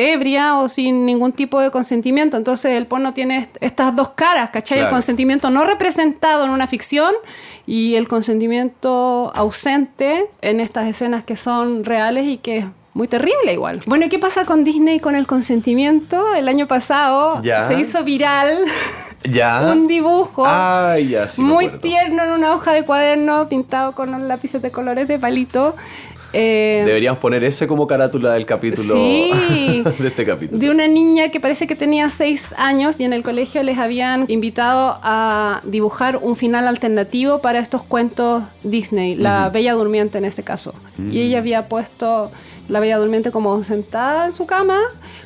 ebria 0.00 0.58
o 0.58 0.68
sin 0.68 1.04
ningún 1.06 1.32
tipo 1.32 1.60
de 1.60 1.70
consentimiento. 1.70 2.36
Entonces 2.36 2.76
el 2.76 2.86
porno 2.86 3.12
tiene 3.14 3.38
est- 3.38 3.56
estas 3.60 3.94
dos 3.94 4.10
caras, 4.10 4.50
¿cachai? 4.50 4.78
El 4.80 4.88
consentimiento 4.88 5.50
no 5.50 5.64
representado 5.64 6.44
en 6.44 6.50
una 6.50 6.66
ficción 6.66 7.12
y 7.66 7.94
el 7.96 8.08
consentimiento 8.08 9.30
ausente 9.34 10.26
en 10.42 10.60
estas 10.60 10.86
escenas 10.88 11.24
que 11.24 11.36
son 11.36 11.84
reales 11.84 12.24
y 12.26 12.38
que 12.38 12.58
es 12.58 12.64
muy 12.94 13.06
terrible 13.06 13.52
igual. 13.52 13.80
Bueno, 13.86 14.06
¿y 14.06 14.08
qué 14.08 14.18
pasa 14.18 14.44
con 14.44 14.64
Disney 14.64 14.98
con 14.98 15.14
el 15.14 15.26
consentimiento? 15.26 16.34
El 16.34 16.48
año 16.48 16.66
pasado 16.66 17.40
Ya. 17.42 17.62
se 17.62 17.74
hizo 17.78 18.02
viral 18.02 18.58
Ya. 19.22 19.60
un 19.72 19.86
dibujo 19.86 20.44
ya, 20.44 21.28
sí 21.28 21.42
muy 21.42 21.68
tierno 21.68 22.24
en 22.24 22.30
una 22.30 22.54
hoja 22.54 22.72
de 22.72 22.84
cuaderno 22.84 23.48
pintado 23.48 23.94
con 23.94 24.26
lápices 24.28 24.62
de 24.62 24.70
colores 24.70 25.06
de 25.08 25.18
palito. 25.18 25.76
Eh, 26.32 26.82
Deberíamos 26.86 27.18
poner 27.18 27.42
ese 27.44 27.66
como 27.66 27.86
carátula 27.86 28.32
del 28.32 28.46
capítulo. 28.46 28.94
Sí. 28.94 29.82
de 29.98 30.08
este 30.08 30.24
capítulo. 30.24 30.58
de 30.58 30.70
una 30.70 30.86
niña 30.88 31.30
que 31.30 31.40
parece 31.40 31.66
que 31.66 31.76
tenía 31.76 32.10
seis 32.10 32.54
años 32.56 33.00
y 33.00 33.04
en 33.04 33.12
el 33.12 33.22
colegio 33.22 33.62
les 33.62 33.78
habían 33.78 34.24
invitado 34.28 34.98
a 35.02 35.60
dibujar 35.64 36.18
un 36.22 36.36
final 36.36 36.68
alternativo 36.68 37.40
para 37.40 37.58
estos 37.58 37.82
cuentos 37.82 38.44
Disney, 38.62 39.16
la 39.16 39.48
Bella 39.50 39.74
Durmiente 39.74 40.18
en 40.18 40.24
ese 40.24 40.42
caso. 40.42 40.74
Mm. 40.96 41.12
Y 41.12 41.20
ella 41.20 41.38
había 41.38 41.68
puesto 41.68 42.30
la 42.70 42.80
Bella 42.80 42.98
Durmiente 42.98 43.30
como 43.30 43.62
sentada 43.64 44.26
en 44.26 44.32
su 44.32 44.46
cama, 44.46 44.78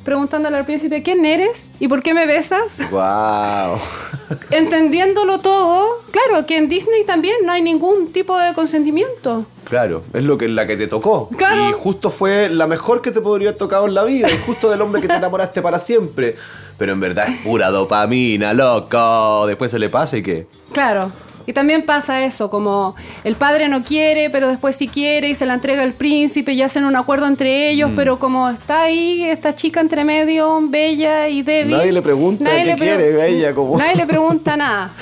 preguntándole 0.03 0.57
al 0.57 0.65
príncipe, 0.65 1.03
¿quién 1.03 1.25
eres? 1.25 1.71
¿Y 1.79 1.89
por 1.89 2.03
qué 2.03 2.15
me 2.15 2.27
besas? 2.27 2.79
Wow. 2.91 3.79
Entendiéndolo 4.51 5.41
todo, 5.41 6.03
claro 6.11 6.47
que 6.47 6.57
en 6.57 6.69
Disney 6.69 7.05
también 7.05 7.37
no 7.45 7.53
hay 7.53 7.63
ningún 7.63 8.13
tipo 8.13 8.37
de 8.39 8.55
consentimiento. 8.55 9.47
Claro, 9.65 10.05
es 10.13 10.25
lo 10.25 10.39
que 10.39 10.49
la 10.49 10.67
que 10.67 10.77
te 10.77 10.87
tocó. 10.87 11.29
Claro. 11.37 11.71
Y 11.71 11.73
justo 11.73 12.11
fue 12.11 12.49
la 12.49 12.67
mejor 12.67 13.03
que 13.03 13.11
te 13.11 13.21
podría 13.21 13.49
haber 13.49 13.59
tocado 13.59 13.87
en 13.87 13.95
la 13.95 14.05
vida. 14.05 14.29
Y 14.31 14.39
justo 14.39 14.71
del 14.71 14.81
hombre 14.83 15.01
que 15.01 15.09
te 15.09 15.15
enamoraste 15.15 15.63
para 15.63 15.79
siempre. 15.79 16.37
Pero 16.77 16.93
en 16.93 17.01
verdad 17.01 17.29
es 17.29 17.41
pura 17.43 17.71
dopamina, 17.71 18.53
loco. 18.53 19.47
Después 19.47 19.71
se 19.71 19.79
le 19.79 19.89
pasa 19.89 20.17
y 20.17 20.23
qué. 20.23 20.47
Claro. 20.73 21.13
Y 21.47 21.53
también 21.53 21.83
pasa 21.83 22.25
eso, 22.25 22.49
como 22.51 22.95
el 23.23 23.37
padre 23.37 23.69
no 23.69 23.83
quiere, 23.85 24.31
pero 24.31 24.49
después 24.49 24.77
sí 24.77 24.89
quiere 24.89 25.29
y 25.29 25.35
se 25.35 25.45
la 25.47 25.55
entrega 25.55 25.83
al 25.83 25.93
príncipe 25.93 26.53
y 26.53 26.63
hacen 26.63 26.85
un 26.85 26.97
acuerdo 26.97 27.27
entre 27.27 27.71
ellos, 27.71 27.91
Mm. 27.91 27.97
pero 27.97 28.19
como 28.19 28.49
está 28.49 28.83
ahí 28.85 29.25
esta 29.25 29.55
chica 29.55 29.81
entre 29.81 30.05
medio, 30.05 30.61
bella 30.69 31.29
y 31.29 31.43
débil. 31.43 31.77
Nadie 31.77 31.93
le 31.93 32.03
pregunta 32.03 32.51
qué 32.51 32.65
le 32.65 32.77
pre- 32.77 32.87
quiere, 32.87 33.29
ella 33.29 33.55
como- 33.55 33.77
Nadie 33.77 33.97
le 33.97 34.07
pregunta 34.07 34.57
nada. 34.57 34.93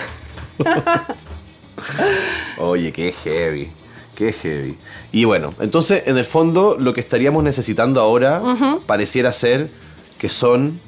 Oye, 2.59 2.93
qué 2.93 3.13
heavy. 3.13 3.71
Qué 4.15 4.33
heavy. 4.33 4.77
Y 5.11 5.25
bueno, 5.25 5.55
entonces, 5.61 6.03
en 6.07 6.17
el 6.19 6.25
fondo, 6.25 6.77
lo 6.79 6.93
que 6.93 7.01
estaríamos 7.01 7.43
necesitando 7.43 8.01
ahora 8.01 8.43
pareciera 8.87 9.33
ser 9.33 9.71
que 10.19 10.29
son 10.29 10.81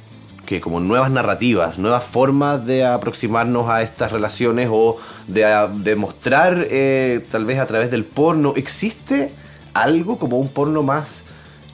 que 0.45 0.61
como 0.61 0.81
nuevas 0.81 1.11
narrativas, 1.11 1.79
nuevas 1.79 2.05
formas 2.05 2.65
de 2.67 2.85
aproximarnos 2.85 3.69
a 3.69 3.83
estas 3.83 4.13
relaciones 4.13 4.69
o 4.73 4.97
de, 5.27 5.45
de 5.79 5.97
mostrar 5.97 6.67
eh, 6.71 7.25
tal 7.31 7.45
vez 7.45 7.59
a 7.59 7.67
través 7.67 7.91
del 7.91 8.05
porno. 8.05 8.53
¿Existe 8.57 9.33
algo 9.73 10.19
como 10.19 10.39
un 10.39 10.49
porno 10.49 10.83
más 10.83 11.25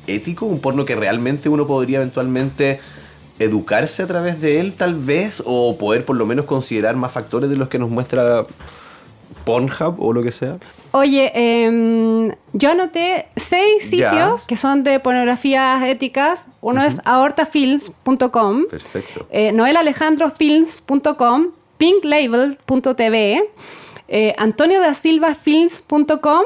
ético? 0.07 0.47
Un 0.47 0.61
porno 0.61 0.85
que 0.85 0.97
realmente 0.97 1.49
uno 1.49 1.67
podría 1.67 1.99
eventualmente 1.99 2.81
educarse 3.39 4.03
a 4.03 4.07
través 4.07 4.41
de 4.41 4.61
él 4.61 4.75
tal 4.75 4.95
vez 4.95 5.43
o 5.47 5.77
poder 5.79 6.05
por 6.05 6.17
lo 6.17 6.27
menos 6.27 6.45
considerar 6.45 6.97
más 6.97 7.13
factores 7.13 7.49
de 7.49 7.57
los 7.57 7.69
que 7.69 7.79
nos 7.79 7.89
muestra 7.89 8.47
Pornhub 9.45 9.97
o 10.01 10.13
lo 10.13 10.23
que 10.23 10.33
sea. 10.33 10.57
Oye, 10.93 11.31
em, 11.35 12.33
yo 12.53 12.71
anoté 12.71 13.29
seis 13.37 13.85
sitios 13.91 14.47
que 14.47 14.57
son 14.57 14.83
de 14.83 14.99
pornografías 15.01 15.83
éticas. 15.85 16.49
Uno 16.61 16.83
es 16.83 17.01
aortafilms.com, 17.05 18.65
Perfecto. 18.67 19.27
eh, 19.31 19.53
noelalejandrofilms.com, 19.53 21.49
pinklabel.tv, 21.79 23.43
eh, 24.09 24.35
antoniodasilvafilms.com, 24.39 26.43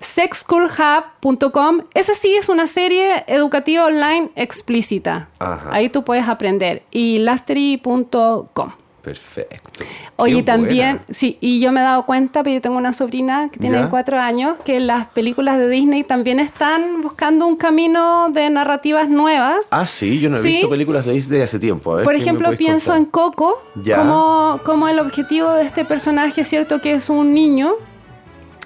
sexschoolhub.com. 0.00 1.80
Esa 1.94 2.14
sí 2.14 2.34
es 2.36 2.48
una 2.48 2.66
serie 2.66 3.24
educativa 3.26 3.86
online 3.86 4.30
explícita. 4.36 5.28
Ajá. 5.38 5.70
Ahí 5.72 5.88
tú 5.88 6.04
puedes 6.04 6.28
aprender. 6.28 6.82
Y 6.90 7.18
lastery.com. 7.18 8.70
Perfecto. 9.02 9.84
Oye, 10.16 10.42
también, 10.44 10.98
buena. 10.98 11.04
sí, 11.10 11.36
y 11.40 11.60
yo 11.60 11.72
me 11.72 11.80
he 11.80 11.82
dado 11.82 12.06
cuenta, 12.06 12.42
pero 12.44 12.54
yo 12.54 12.60
tengo 12.60 12.76
una 12.76 12.92
sobrina 12.92 13.48
que 13.50 13.58
tiene 13.58 13.78
¿Ya? 13.78 13.88
cuatro 13.88 14.18
años, 14.18 14.56
que 14.64 14.78
las 14.78 15.08
películas 15.08 15.58
de 15.58 15.68
Disney 15.68 16.04
también 16.04 16.38
están 16.38 17.00
buscando 17.02 17.46
un 17.46 17.56
camino 17.56 18.28
de 18.30 18.48
narrativas 18.50 19.08
nuevas. 19.08 19.66
Ah, 19.72 19.86
sí, 19.86 20.20
yo 20.20 20.30
no 20.30 20.36
he 20.36 20.40
Sí. 20.40 20.48
visto 20.48 20.70
películas 20.70 21.04
de 21.04 21.12
Disney 21.14 21.40
hace 21.40 21.58
tiempo. 21.58 21.92
A 21.92 21.96
ver, 21.96 22.04
Por 22.04 22.12
¿qué 22.12 22.18
me 22.18 22.22
ejemplo, 22.22 22.56
pienso 22.56 22.92
contar? 22.92 22.98
en 22.98 23.04
Coco, 23.06 23.54
Ya. 23.82 23.98
como, 23.98 24.60
como 24.64 24.88
el 24.88 25.00
objetivo 25.00 25.50
de 25.52 25.64
este 25.64 25.84
personaje 25.84 26.42
es 26.42 26.48
cierto 26.48 26.80
que 26.80 26.92
es 26.94 27.10
un 27.10 27.34
niño 27.34 27.74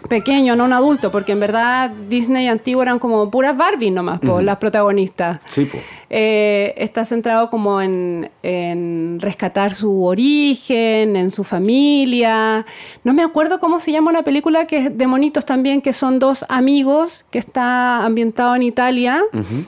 pequeño, 0.00 0.56
no 0.56 0.64
un 0.64 0.72
adulto, 0.72 1.10
porque 1.10 1.32
en 1.32 1.40
verdad 1.40 1.90
Disney 2.08 2.48
antiguo 2.48 2.82
eran 2.82 2.98
como 2.98 3.30
puras 3.30 3.56
Barbie 3.56 3.90
nomás, 3.90 4.20
po, 4.20 4.40
las 4.40 4.56
protagonistas. 4.56 5.40
Sí, 5.46 5.64
pues. 5.66 5.82
Eh, 6.08 6.74
está 6.76 7.04
centrado 7.04 7.50
como 7.50 7.80
en, 7.80 8.30
en 8.42 9.18
rescatar 9.20 9.74
su 9.74 10.04
origen, 10.04 11.16
en 11.16 11.30
su 11.30 11.42
familia. 11.42 12.64
No 13.02 13.12
me 13.12 13.22
acuerdo 13.22 13.58
cómo 13.58 13.80
se 13.80 13.92
llama 13.92 14.10
una 14.10 14.22
película 14.22 14.66
que 14.66 14.78
es 14.78 14.96
de 14.96 15.06
monitos 15.06 15.44
también, 15.44 15.82
que 15.82 15.92
son 15.92 16.18
dos 16.18 16.44
amigos, 16.48 17.26
que 17.30 17.38
está 17.38 18.04
ambientado 18.04 18.54
en 18.54 18.62
Italia, 18.62 19.20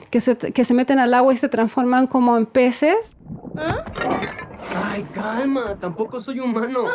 que, 0.09 0.21
se, 0.21 0.37
que 0.37 0.63
se 0.63 0.73
meten 0.73 0.99
al 0.99 1.13
agua 1.13 1.33
y 1.33 1.37
se 1.37 1.49
transforman 1.49 2.07
como 2.07 2.37
en 2.37 2.45
peces. 2.45 2.95
Ay, 4.91 5.05
calma, 5.13 5.75
tampoco 5.79 6.19
soy 6.19 6.39
humano. 6.39 6.85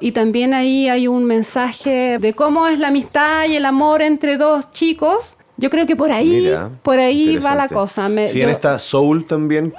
Y 0.00 0.10
también 0.12 0.54
ahí 0.54 0.88
hay 0.88 1.06
un 1.06 1.24
mensaje 1.24 2.18
de 2.18 2.34
cómo 2.34 2.66
es 2.66 2.78
la 2.80 2.88
amistad 2.88 3.44
y 3.46 3.54
el 3.56 3.64
amor 3.64 4.02
entre 4.02 4.36
dos 4.36 4.72
chicos. 4.72 5.36
Yo 5.56 5.70
creo 5.70 5.86
que 5.86 5.94
por 5.94 6.10
ahí, 6.10 6.30
Mira, 6.42 6.68
por 6.82 6.98
ahí 6.98 7.36
va 7.38 7.54
la 7.54 7.68
cosa. 7.68 8.08
Me- 8.08 8.28
sí, 8.28 8.38
yo- 8.40 8.44
en 8.44 8.50
esta 8.50 8.78
Soul 8.80 9.24
también 9.24 9.72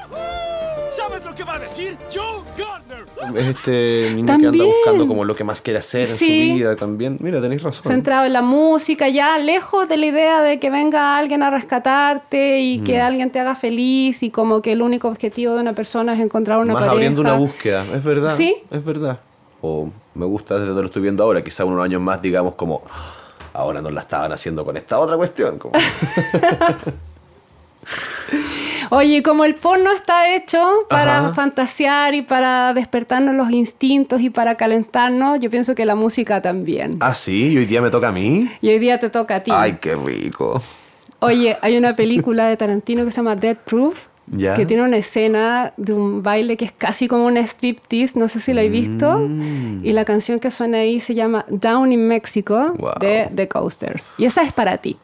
¿Sabes 0.89 1.25
lo 1.25 1.35
que 1.35 1.43
va 1.43 1.55
a 1.55 1.59
decir? 1.59 1.97
Joe 2.13 2.23
Gardner. 2.57 3.37
es 3.37 3.47
este 3.57 4.11
niño 4.15 4.25
que 4.27 4.31
anda 4.31 4.43
También. 4.51 4.65
buscando 4.67 5.05
como 5.07 5.25
lo 5.25 5.35
que 5.35 5.43
más 5.43 5.61
quiere 5.61 5.79
hacer 5.79 6.01
en 6.01 6.07
Sí. 6.07 6.47
su 6.49 6.55
vida 6.55 6.75
también. 6.77 7.17
Mira, 7.19 7.41
tenéis 7.41 7.61
razón. 7.63 7.83
centrado 7.83 8.25
en 8.25 8.31
la 8.31 8.41
música, 8.41 9.09
ya 9.09 9.37
lejos 9.37 9.89
de 9.89 9.97
la 9.97 10.05
idea 10.05 10.41
de 10.41 10.57
que 10.61 10.69
venga 10.69 11.17
alguien 11.17 11.43
a 11.43 11.49
rescatarte 11.49 12.61
y 12.61 12.79
que 12.79 12.99
Mm. 12.99 13.05
alguien 13.05 13.29
te 13.31 13.41
haga 13.41 13.55
feliz 13.55 14.23
y 14.23 14.29
como 14.29 14.61
que 14.61 14.71
el 14.71 14.81
único 14.81 15.09
objetivo 15.09 15.55
de 15.55 15.59
una 15.59 15.73
persona 15.73 16.13
es 16.13 16.21
encontrar 16.21 16.59
una 16.59 16.71
más 16.71 16.75
pareja. 16.83 16.93
abriendo 16.93 17.19
una 17.19 17.33
búsqueda, 17.33 17.83
es 17.93 18.01
verdad. 18.03 18.31
Sí. 18.33 18.55
Es 18.71 18.85
verdad. 18.85 19.19
O 19.61 19.89
me 20.13 20.25
gusta 20.25 20.55
desde 20.55 20.67
donde 20.67 20.81
lo 20.83 20.85
estoy 20.87 21.01
viendo 21.01 21.23
ahora, 21.23 21.43
quizá 21.43 21.65
unos 21.65 21.83
años 21.83 22.01
más, 22.01 22.21
digamos, 22.21 22.55
como 22.55 22.83
"Ah, 22.89 23.13
ahora 23.53 23.81
nos 23.81 23.91
la 23.93 24.01
estaban 24.01 24.31
haciendo 24.31 24.63
con 24.65 24.77
esta 24.77 24.99
otra 24.99 25.17
cuestión. 25.17 25.57
Como, 25.57 25.73
Oye, 28.91 29.23
como 29.23 29.45
el 29.45 29.55
porno 29.55 29.91
está 29.91 30.35
hecho 30.35 30.85
para 30.89 31.17
Ajá. 31.17 31.33
fantasear 31.33 32.13
y 32.13 32.21
para 32.21 32.73
despertarnos 32.73 33.33
los 33.35 33.49
instintos 33.51 34.21
y 34.21 34.29
para 34.29 34.55
calentarnos, 34.57 35.39
yo 35.39 35.49
pienso 35.49 35.73
que 35.73 35.85
la 35.85 35.95
música 35.95 36.41
también. 36.41 36.97
ah, 36.99 37.15
sí, 37.15 37.53
y 37.53 37.57
hoy 37.57 37.65
día 37.65 37.81
me 37.81 37.89
toca 37.89 38.09
a 38.09 38.11
mí. 38.11 38.49
Y 38.61 38.69
hoy 38.69 38.77
día 38.79 38.99
te 38.99 39.09
toca 39.09 39.37
a 39.37 39.39
ti. 39.43 39.51
Ay, 39.53 39.77
qué 39.81 39.95
rico. 39.95 40.61
Oye, 41.19 41.57
hay 41.61 41.77
una 41.77 41.95
película 41.95 42.45
de 42.47 42.57
Tarantino 42.57 43.03
que 43.05 43.11
se 43.11 43.17
llama 43.17 43.35
Dead 43.35 43.57
Proof. 43.57 44.05
Ya. 44.27 44.55
Que 44.55 44.65
tiene 44.65 44.83
una 44.83 44.97
escena 44.97 45.73
de 45.77 45.93
un 45.93 46.23
baile 46.23 46.57
que 46.57 46.65
es 46.65 46.71
casi 46.71 47.07
como 47.07 47.25
un 47.25 47.37
striptease, 47.37 48.17
no 48.19 48.27
sé 48.27 48.39
si 48.39 48.53
la 48.53 48.63
he 48.63 48.69
visto. 48.69 49.19
Mm. 49.19 49.85
Y 49.85 49.91
la 49.93 50.03
canción 50.05 50.39
que 50.39 50.49
suena 50.51 50.79
ahí 50.79 50.99
se 50.99 51.13
llama 51.13 51.45
Down 51.49 51.91
in 51.91 52.07
Mexico 52.07 52.73
Wow. 52.77 52.93
de 52.99 53.29
The 53.35 53.47
Coasters. 53.47 54.05
Y 54.17 54.25
esa 54.25 54.41
es 54.43 54.51
para 54.53 54.77
ti. 54.77 54.97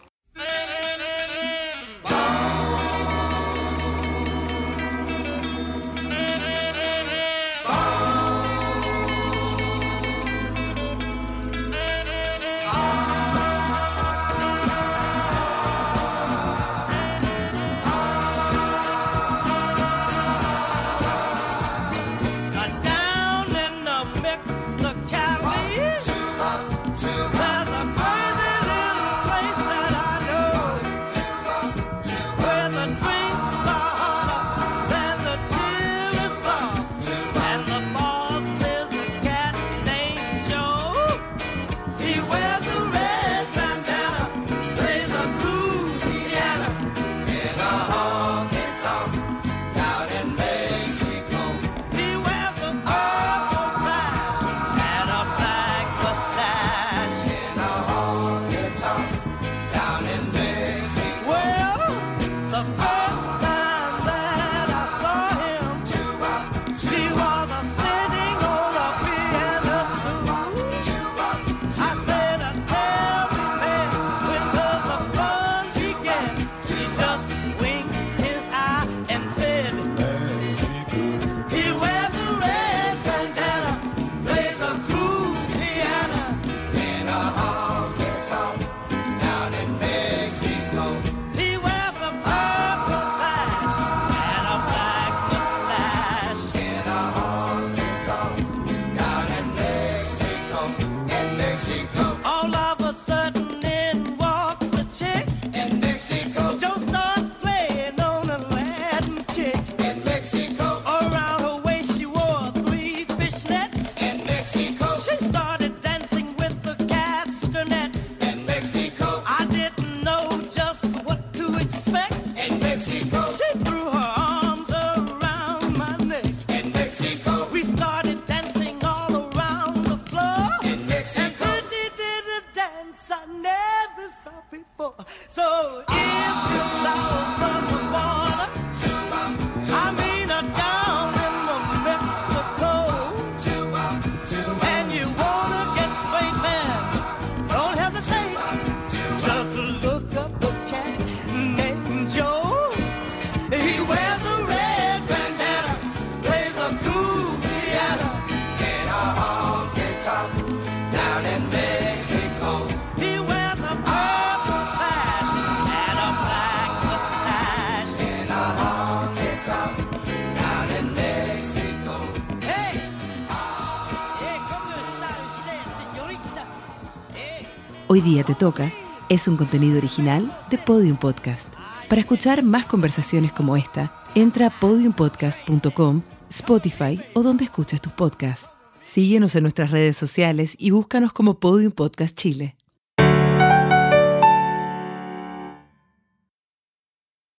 Día 178.01 178.23
te 178.23 178.35
toca 178.35 178.71
es 179.09 179.27
un 179.27 179.35
contenido 179.35 179.77
original 179.77 180.31
de 180.49 180.57
Podium 180.57 180.97
Podcast. 180.97 181.49
Para 181.89 182.01
escuchar 182.01 182.43
más 182.43 182.65
conversaciones 182.65 183.33
como 183.33 183.57
esta, 183.57 183.91
entra 184.15 184.47
a 184.47 184.59
podiumpodcast.com, 184.59 186.01
Spotify 186.29 187.01
o 187.13 187.21
donde 187.21 187.43
escuches 187.43 187.81
tus 187.81 187.91
podcasts. 187.91 188.49
Síguenos 188.79 189.35
en 189.35 189.43
nuestras 189.43 189.71
redes 189.71 189.97
sociales 189.97 190.55
y 190.57 190.71
búscanos 190.71 191.11
como 191.11 191.39
Podium 191.39 191.73
Podcast 191.73 192.17
Chile. 192.17 192.55